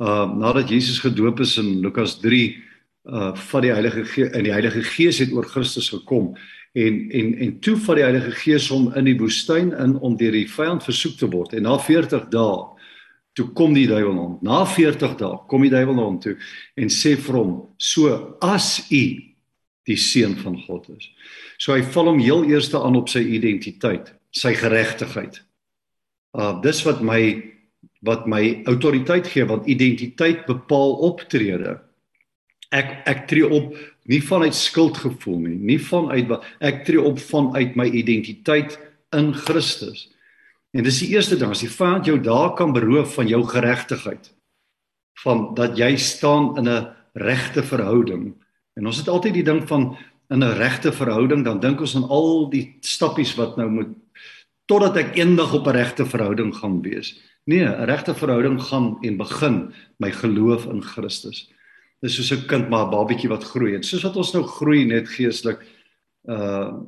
Uh 0.00 0.24
nadat 0.32 0.72
Jesus 0.72 0.98
gedoop 1.04 1.40
is 1.44 1.56
in 1.60 1.82
Lukas 1.84 2.16
3 2.24 2.42
uh 3.12 3.32
van 3.52 3.62
die 3.62 3.74
Heilige 3.76 4.04
Gees 4.08 4.32
in 4.32 4.48
die 4.48 4.56
Heilige 4.56 4.82
Gees 4.82 5.20
het 5.22 5.32
oor 5.36 5.46
Christus 5.46 5.92
gekom 5.92 6.34
en 6.76 6.96
en 7.10 7.34
en 7.38 7.52
toe 7.64 7.76
van 7.86 7.96
die 7.96 8.04
Heilige 8.04 8.32
Gees 8.42 8.68
hom 8.68 8.90
in 8.98 9.08
die 9.08 9.16
woestyn 9.16 9.72
in 9.80 9.94
om 10.04 10.16
deur 10.20 10.34
die 10.36 10.48
vyand 10.50 10.84
versoek 10.84 11.16
te 11.16 11.28
word. 11.32 11.54
En 11.56 11.64
na 11.64 11.78
40 11.80 12.28
dae 12.32 12.58
toe 13.36 13.46
kom 13.56 13.72
die 13.76 13.86
duiwel 13.88 14.16
hom 14.16 14.36
na 14.44 14.64
40 14.68 15.16
dae 15.20 15.40
kom 15.48 15.64
die 15.64 15.72
duiwel 15.72 16.02
hom 16.02 16.20
toe 16.20 16.36
en 16.76 16.92
sê 16.92 17.14
vir 17.20 17.40
hom 17.40 17.56
so 17.80 18.12
as 18.44 18.78
u 18.90 19.02
die 19.86 19.98
seun 20.00 20.34
van 20.42 20.58
God 20.66 20.88
is. 20.96 21.08
So 21.62 21.72
hy 21.72 21.84
val 21.94 22.12
hom 22.12 22.20
heel 22.20 22.44
eerste 22.50 22.80
aan 22.80 22.98
op 22.98 23.08
sy 23.12 23.24
identiteit 23.38 24.12
sy 24.36 24.52
geregtigheid. 24.58 25.40
Uh 26.36 26.58
dis 26.60 26.82
wat 26.84 27.00
my 27.00 27.20
wat 28.04 28.26
my 28.28 28.42
autoriteit 28.68 29.28
gee 29.32 29.48
want 29.48 29.68
identiteit 29.70 30.44
bepaal 30.48 30.98
optrede. 31.08 31.78
Ek 32.68 32.98
ek 33.08 33.28
tree 33.30 33.48
op 33.48 33.72
nie 34.06 34.22
vanuit 34.22 34.54
skuldgevoel 34.54 35.38
nie, 35.38 35.56
nie 35.74 35.78
vanuit 35.82 36.30
ek 36.60 36.84
tree 36.86 37.02
op 37.02 37.18
vanuit 37.18 37.76
my 37.76 37.86
identiteit 37.86 38.78
in 39.16 39.32
Christus. 39.34 40.08
En 40.76 40.84
dis 40.84 41.00
die 41.00 41.12
eerste 41.14 41.38
ding, 41.40 41.50
as 41.50 41.64
die 41.64 41.72
vyand 41.72 42.06
jou 42.06 42.18
daar 42.20 42.54
kan 42.58 42.74
beroof 42.76 43.14
van 43.16 43.28
jou 43.30 43.42
geregtigheid, 43.48 44.32
van 45.22 45.54
dat 45.56 45.78
jy 45.78 45.96
staan 45.96 46.56
in 46.58 46.68
'n 46.68 46.88
regte 47.14 47.62
verhouding. 47.62 48.34
En 48.76 48.86
ons 48.86 48.98
het 48.98 49.08
altyd 49.08 49.34
die 49.34 49.44
ding 49.44 49.66
van 49.68 49.96
in 50.30 50.42
'n 50.44 50.56
regte 50.58 50.92
verhouding, 50.92 51.44
dan 51.44 51.60
dink 51.60 51.80
ons 51.80 51.96
aan 51.96 52.08
al 52.08 52.50
die 52.50 52.76
stappies 52.80 53.34
wat 53.34 53.56
nou 53.56 53.68
moet 53.68 53.94
totdat 54.66 54.96
ek 54.96 55.16
eendag 55.16 55.54
op 55.54 55.66
'n 55.66 55.76
regte 55.76 56.06
verhouding 56.06 56.54
gaan 56.54 56.82
wees. 56.82 57.22
Nee, 57.44 57.64
'n 57.64 57.84
regte 57.84 58.14
verhouding 58.14 58.62
gaan 58.62 58.98
en 59.00 59.16
begin 59.16 59.72
my 59.98 60.10
geloof 60.10 60.66
in 60.66 60.82
Christus. 60.82 61.50
Dis 62.02 62.16
soos 62.16 62.32
'n 62.32 62.46
kind 62.46 62.68
maar 62.68 62.86
'n 62.86 62.90
babatjie 62.90 63.28
wat 63.28 63.44
groei 63.44 63.74
en 63.74 63.82
soos 63.82 64.04
wat 64.04 64.16
ons 64.16 64.32
nou 64.34 64.44
groei 64.44 64.84
net 64.84 65.08
geestelik 65.08 65.60
uh 66.28 66.84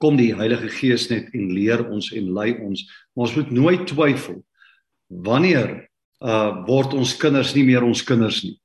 kom 0.00 0.16
die 0.16 0.34
Heilige 0.34 0.68
Gees 0.68 1.08
net 1.10 1.28
en 1.34 1.52
leer 1.52 1.82
ons 1.90 2.12
en 2.12 2.32
lei 2.32 2.56
ons. 2.60 2.80
Maar 3.14 3.26
ons 3.26 3.36
moet 3.36 3.50
nooit 3.50 3.86
twyfel 3.86 4.44
wanneer 5.08 5.88
uh 6.20 6.64
word 6.66 6.94
ons 6.94 7.16
kinders 7.16 7.54
nie 7.54 7.64
meer 7.64 7.82
ons 7.82 8.02
kinders 8.02 8.42
nie. 8.44 8.56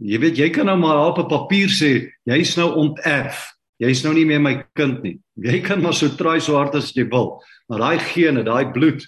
Jy 0.00 0.18
weet 0.18 0.38
jy 0.38 0.48
kan 0.50 0.66
nou 0.66 0.76
maar 0.76 1.10
op 1.10 1.18
'n 1.18 1.28
papier 1.28 1.68
sê 1.68 2.10
jy's 2.26 2.56
nou 2.56 2.72
onterf. 2.74 3.52
Jy's 3.78 4.04
nou 4.04 4.14
nie 4.14 4.24
meer 4.24 4.40
my 4.40 4.64
kind 4.74 5.02
nie. 5.02 5.18
Jy 5.36 5.60
kan 5.60 5.82
maar 5.82 5.94
so 5.94 6.08
try 6.08 6.38
so 6.38 6.56
hard 6.56 6.74
as 6.74 6.92
jy 6.94 7.04
wil, 7.10 7.42
maar 7.68 7.78
daai 7.78 7.98
gene, 7.98 8.44
daai 8.44 8.72
bloed 8.72 9.04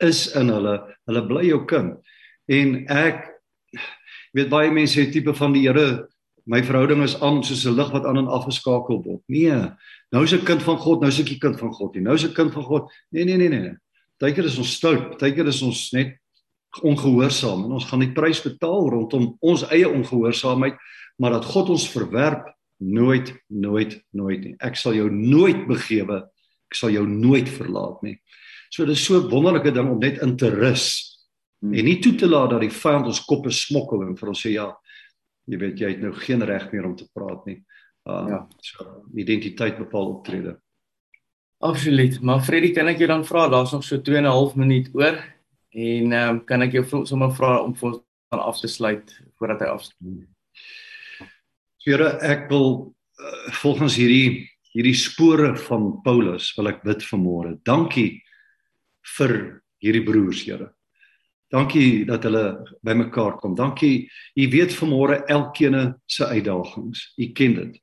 is 0.00 0.34
in 0.34 0.48
hulle. 0.48 0.96
Hulle 1.06 1.22
bly 1.28 1.44
jou 1.46 1.64
kind. 1.66 1.96
En 2.48 2.86
ek 2.88 3.37
weet 4.38 4.52
baie 4.52 4.70
mense 4.74 5.00
het 5.00 5.12
tipe 5.12 5.34
van 5.34 5.52
die 5.52 5.66
Here, 5.66 6.06
my 6.48 6.62
verhouding 6.64 7.02
is 7.04 7.18
aan 7.20 7.42
soos 7.44 7.66
'n 7.66 7.76
lig 7.76 7.90
wat 7.92 8.06
aan 8.06 8.18
en 8.18 8.28
afgeskakel 8.28 9.02
word. 9.04 9.22
Nee, 9.28 9.70
nou 10.10 10.22
is 10.24 10.32
ek 10.32 10.44
kind 10.44 10.62
van 10.62 10.78
God, 10.78 11.00
nou 11.00 11.08
is 11.08 11.20
ek 11.20 11.32
'n 11.32 11.38
kind 11.38 11.58
van 11.58 11.72
God. 11.72 11.96
Nou 11.96 12.14
is 12.14 12.24
ek 12.24 12.34
kind 12.34 12.52
van 12.52 12.62
God. 12.62 12.92
Nee, 13.10 13.24
nee, 13.24 13.36
nee, 13.36 13.48
nee. 13.48 13.76
Partykeer 14.18 14.44
is 14.44 14.58
ons 14.58 14.74
stout, 14.74 15.10
partykeer 15.10 15.46
is 15.46 15.62
ons 15.62 15.92
net 15.92 16.16
ongehoorsaam 16.82 17.64
en 17.64 17.72
ons 17.72 17.84
gaan 17.84 18.00
die 18.00 18.12
prys 18.12 18.42
betaal 18.42 18.90
rondom 18.90 19.36
ons 19.40 19.62
eie 19.70 19.88
ongehoorsaamheid, 19.88 20.76
maar 21.18 21.30
dat 21.30 21.44
God 21.44 21.68
ons 21.68 21.88
verwerp 21.90 22.54
nooit, 22.78 23.32
nooit, 23.48 24.02
nooit 24.12 24.40
nie. 24.44 24.56
Ek 24.60 24.76
sal 24.76 24.94
jou 24.94 25.10
nooit 25.10 25.66
begewe. 25.66 26.28
Ek 26.68 26.74
sal 26.74 26.90
jou 26.90 27.06
nooit 27.06 27.48
verlaat 27.48 28.02
nie. 28.02 28.18
So 28.70 28.84
dis 28.84 29.04
so 29.04 29.16
'n 29.20 29.30
wonderlike 29.30 29.72
ding 29.72 29.88
om 29.88 29.98
net 29.98 30.22
in 30.22 30.36
te 30.36 30.50
rus 30.50 31.07
Hmm. 31.58 31.74
En 31.74 31.84
nie 31.84 31.98
toe 31.98 32.14
te 32.14 32.28
laat 32.28 32.52
dat 32.54 32.62
die 32.62 32.72
vyand 32.72 33.08
ons 33.10 33.24
koppe 33.26 33.50
smokkel 33.50 34.04
en 34.06 34.14
vir 34.18 34.30
ons 34.30 34.44
sê 34.44 34.54
ja, 34.54 34.68
jy 35.48 35.58
weet 35.58 35.80
jy 35.80 35.90
het 35.94 36.02
nou 36.04 36.12
geen 36.14 36.44
reg 36.46 36.68
meer 36.72 36.86
om 36.86 36.94
te 36.96 37.08
praat 37.14 37.44
nie. 37.48 37.58
Uh 38.08 38.24
ja, 38.30 38.38
so 38.62 38.86
identiteit 39.18 39.78
bepaal 39.80 40.14
optrede. 40.14 40.56
Absoluut. 41.58 42.20
Maar 42.22 42.44
Freddie, 42.46 42.70
kan 42.72 42.86
ek 42.88 43.02
jou 43.02 43.08
dan 43.10 43.24
vra, 43.26 43.48
daar's 43.50 43.72
nog 43.74 43.82
so 43.84 43.98
2 43.98 44.20
en 44.20 44.24
'n 44.24 44.36
half 44.36 44.54
minuut 44.54 44.88
oor 44.94 45.18
en 45.74 46.12
ehm 46.12 46.28
um, 46.30 46.44
kan 46.44 46.62
ek 46.62 46.72
jou 46.72 47.04
sommer 47.06 47.32
vra 47.34 47.58
om 47.62 47.74
vir 47.74 47.88
ons 47.90 47.98
aan 48.28 48.40
af 48.40 48.60
te 48.60 48.68
sluit 48.68 49.12
voordat 49.38 49.60
hy 49.60 49.66
afsluit. 49.66 50.28
Here, 51.84 52.08
ek 52.22 52.48
wil 52.48 52.94
uh, 53.20 53.52
volgens 53.62 53.96
hierdie 53.96 54.48
hierdie 54.76 54.94
spore 54.94 55.56
van 55.56 56.00
Paulus 56.04 56.52
wil 56.56 56.68
ek 56.68 56.82
bid 56.84 57.02
vanmôre. 57.02 57.56
Dankie 57.64 58.22
vir 59.16 59.62
hierdie 59.82 60.04
broers, 60.04 60.44
Here. 60.44 60.77
Dankie 61.48 62.04
dat 62.04 62.22
hulle 62.28 62.76
bymekaar 62.84 63.38
kom. 63.40 63.54
Dankie. 63.56 64.10
U 64.36 64.48
weet 64.52 64.74
vanmôre 64.76 65.22
elkeen 65.26 65.94
se 66.06 66.26
uitdagings. 66.26 67.12
U 67.16 67.32
ken 67.32 67.54
dit. 67.54 67.78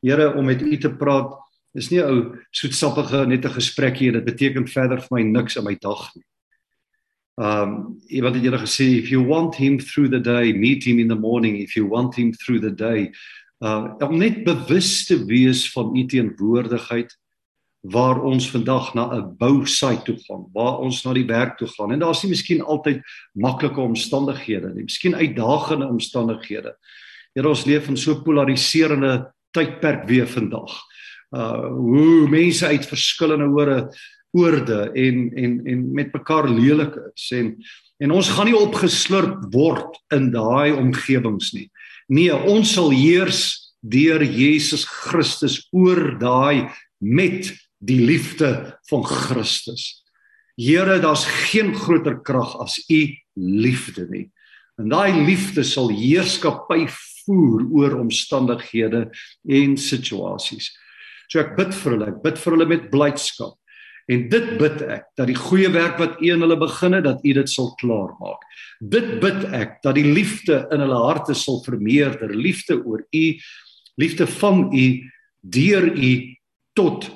Here 0.00 0.34
om 0.34 0.44
met 0.44 0.62
u 0.62 0.76
te 0.78 0.90
praat 0.96 1.32
is 1.72 1.90
nie 1.90 2.02
ou 2.04 2.36
soetsappige 2.50 3.26
net 3.26 3.44
'n 3.44 3.56
gesprekkie 3.56 4.08
en 4.08 4.18
dit 4.18 4.24
beteken 4.24 4.68
verder 4.68 5.00
vir 5.00 5.16
my 5.16 5.22
niks 5.22 5.56
in 5.56 5.64
my 5.64 5.76
dag 5.80 6.14
nie. 6.14 6.24
Um 7.36 8.00
iemand 8.08 8.34
het 8.34 8.44
julle 8.44 8.58
gesê 8.58 8.84
if 8.98 9.08
you 9.10 9.24
want 9.24 9.54
him 9.54 9.78
through 9.78 10.10
the 10.10 10.20
day, 10.20 10.52
meet 10.52 10.84
him 10.84 10.98
in 10.98 11.08
the 11.08 11.14
morning 11.14 11.58
if 11.58 11.76
you 11.76 11.86
want 11.86 12.14
him 12.14 12.32
through 12.32 12.60
the 12.60 12.74
day. 12.74 13.12
Uh 13.58 13.94
om 14.00 14.18
net 14.18 14.44
bewus 14.44 15.06
te 15.06 15.24
wees 15.24 15.72
van 15.72 15.96
u 15.96 16.06
teenwoordigheid 16.06 17.16
waar 17.80 18.20
ons 18.22 18.50
vandag 18.50 18.94
na 18.94 19.14
'n 19.14 19.36
bousite 19.38 20.02
toe 20.04 20.18
gaan, 20.26 20.46
waar 20.52 20.78
ons 20.78 21.04
na 21.04 21.12
die 21.12 21.26
werk 21.26 21.58
toe 21.58 21.68
gaan. 21.68 21.92
En 21.92 21.98
daar's 21.98 22.22
nie 22.22 22.30
miskien 22.30 22.62
altyd 22.62 23.02
maklike 23.34 23.80
omstandighede 23.80 24.74
nie, 24.74 24.82
miskien 24.82 25.14
uitdagende 25.14 25.86
omstandighede. 25.86 26.74
Here 27.34 27.48
ons 27.48 27.64
leef 27.64 27.88
in 27.88 27.96
so 27.96 28.22
polariserende 28.22 29.32
tydperk 29.50 30.06
weer 30.08 30.26
vandag. 30.26 30.74
Uh 31.30 31.68
hoe 31.68 32.28
mense 32.28 32.66
uit 32.66 32.86
verskillende 32.86 33.44
oorde 33.44 33.90
oorde 34.32 34.90
en 34.92 35.30
en 35.34 35.66
en 35.66 35.92
met 35.92 36.12
mekaar 36.12 36.48
lelik 36.48 36.94
is 37.14 37.30
en 37.30 37.56
en 37.98 38.10
ons 38.10 38.28
gaan 38.28 38.46
nie 38.46 38.56
opgeslurp 38.56 39.52
word 39.52 39.98
in 40.14 40.30
daai 40.30 40.72
omgewings 40.72 41.52
nie. 41.52 41.70
Nee, 42.08 42.34
ons 42.34 42.72
sal 42.72 42.90
heers 42.90 43.74
deur 43.80 44.22
Jesus 44.22 44.84
Christus 44.84 45.66
oor 45.72 46.18
daai 46.18 46.68
met 46.98 47.52
die 47.78 48.00
liefde 48.02 48.78
van 48.90 49.04
Christus. 49.06 50.02
Here, 50.58 50.98
daar's 50.98 51.24
geen 51.24 51.74
groter 51.74 52.18
krag 52.22 52.56
as 52.58 52.80
u 52.90 53.04
liefde 53.34 54.06
nie. 54.10 54.26
En 54.78 54.90
daai 54.90 55.24
liefde 55.26 55.62
sal 55.66 55.90
heerskappy 55.90 56.86
voer 56.90 57.64
oor 57.74 57.96
omstandighede 58.00 59.08
en 59.46 59.76
situasies. 59.78 60.70
So 61.28 61.42
ek 61.42 61.56
bid 61.58 61.74
vir 61.76 61.94
hulle, 61.94 62.10
ek 62.12 62.20
bid 62.24 62.40
vir 62.42 62.56
hulle 62.56 62.68
met 62.70 62.90
blydskap. 62.92 63.54
En 64.08 64.22
dit 64.32 64.46
bid 64.58 64.80
ek 64.88 65.10
dat 65.20 65.28
die 65.28 65.36
goeie 65.36 65.68
werk 65.74 65.98
wat 66.00 66.16
U 66.22 66.30
in 66.32 66.42
hulle 66.42 66.56
begin 66.58 66.96
het, 66.96 67.04
dat 67.04 67.20
U 67.20 67.34
dit 67.36 67.52
sal 67.52 67.74
klaarmaak. 67.80 68.46
Dit 68.80 69.18
bid 69.20 69.44
ek 69.52 69.78
dat 69.84 69.98
die 69.98 70.06
liefde 70.06 70.62
in 70.72 70.82
hulle 70.82 71.02
harte 71.04 71.36
sal 71.36 71.60
vermeerder, 71.66 72.32
liefde 72.32 72.78
oor 72.80 73.04
U, 73.04 73.24
liefde 74.00 74.26
van 74.38 74.70
U 74.72 74.86
deur 75.42 75.90
U 75.92 76.12
tot 76.78 77.10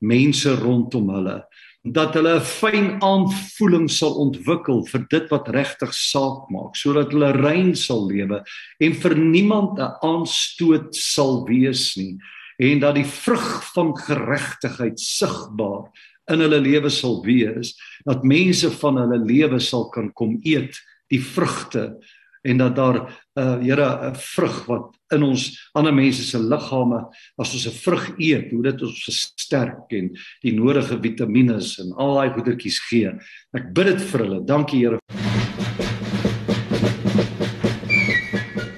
mense 0.00 0.54
rondom 0.60 1.10
hulle 1.14 1.44
dat 1.84 2.14
hulle 2.16 2.40
'n 2.40 2.40
fyn 2.40 2.86
aanvoeling 3.04 3.90
sal 3.90 4.14
ontwikkel 4.16 4.86
vir 4.88 5.06
dit 5.10 5.26
wat 5.30 5.48
regtig 5.48 5.92
saak 5.92 6.48
maak 6.50 6.76
sodat 6.76 7.12
hulle 7.12 7.32
rein 7.32 7.74
sal 7.76 8.08
lewe 8.08 8.42
en 8.80 8.92
vir 8.92 9.14
niemand 9.14 9.78
'n 9.78 9.92
aanstoot 10.00 10.94
sal 10.94 11.44
wees 11.46 11.96
nie 11.96 12.16
en 12.58 12.80
dat 12.80 12.94
die 12.94 13.04
vrug 13.04 13.74
van 13.74 13.92
geregtigheid 13.96 14.98
sigbaar 15.00 15.90
in 16.32 16.40
hulle 16.40 16.60
lewe 16.60 16.90
sal 16.90 17.22
wees 17.24 17.74
dat 18.06 18.24
mense 18.24 18.70
van 18.70 18.96
hulle 18.96 19.18
lewe 19.18 19.60
sal 19.60 19.90
kan 19.90 20.12
kom 20.12 20.40
eet 20.42 20.80
die 21.10 21.20
vrugte 21.20 21.98
en 22.44 22.60
dat 22.60 22.76
daar 22.76 22.98
uh 23.34 23.58
Here 23.60 24.10
'n 24.10 24.14
vrug 24.14 24.66
wat 24.66 24.96
in 25.14 25.22
ons 25.22 25.70
ander 25.72 25.94
mense 25.94 26.22
se 26.22 26.38
liggame 26.38 27.00
as 27.36 27.52
ons 27.52 27.66
'n 27.66 27.78
vrug 27.84 28.14
eet, 28.18 28.50
hoe 28.50 28.62
dit 28.62 28.82
ons 28.82 29.04
versterk 29.04 29.92
en 29.92 30.10
die 30.42 30.54
nodige 30.54 30.98
vitamiene 31.00 31.58
en 31.78 31.92
al 31.96 32.14
daai 32.14 32.30
goedertjies 32.30 32.78
gee. 32.88 33.10
Ek 33.52 33.72
bid 33.72 33.86
dit 33.86 34.02
vir 34.02 34.20
hulle. 34.20 34.44
Dankie 34.44 34.80
Here. 34.84 35.23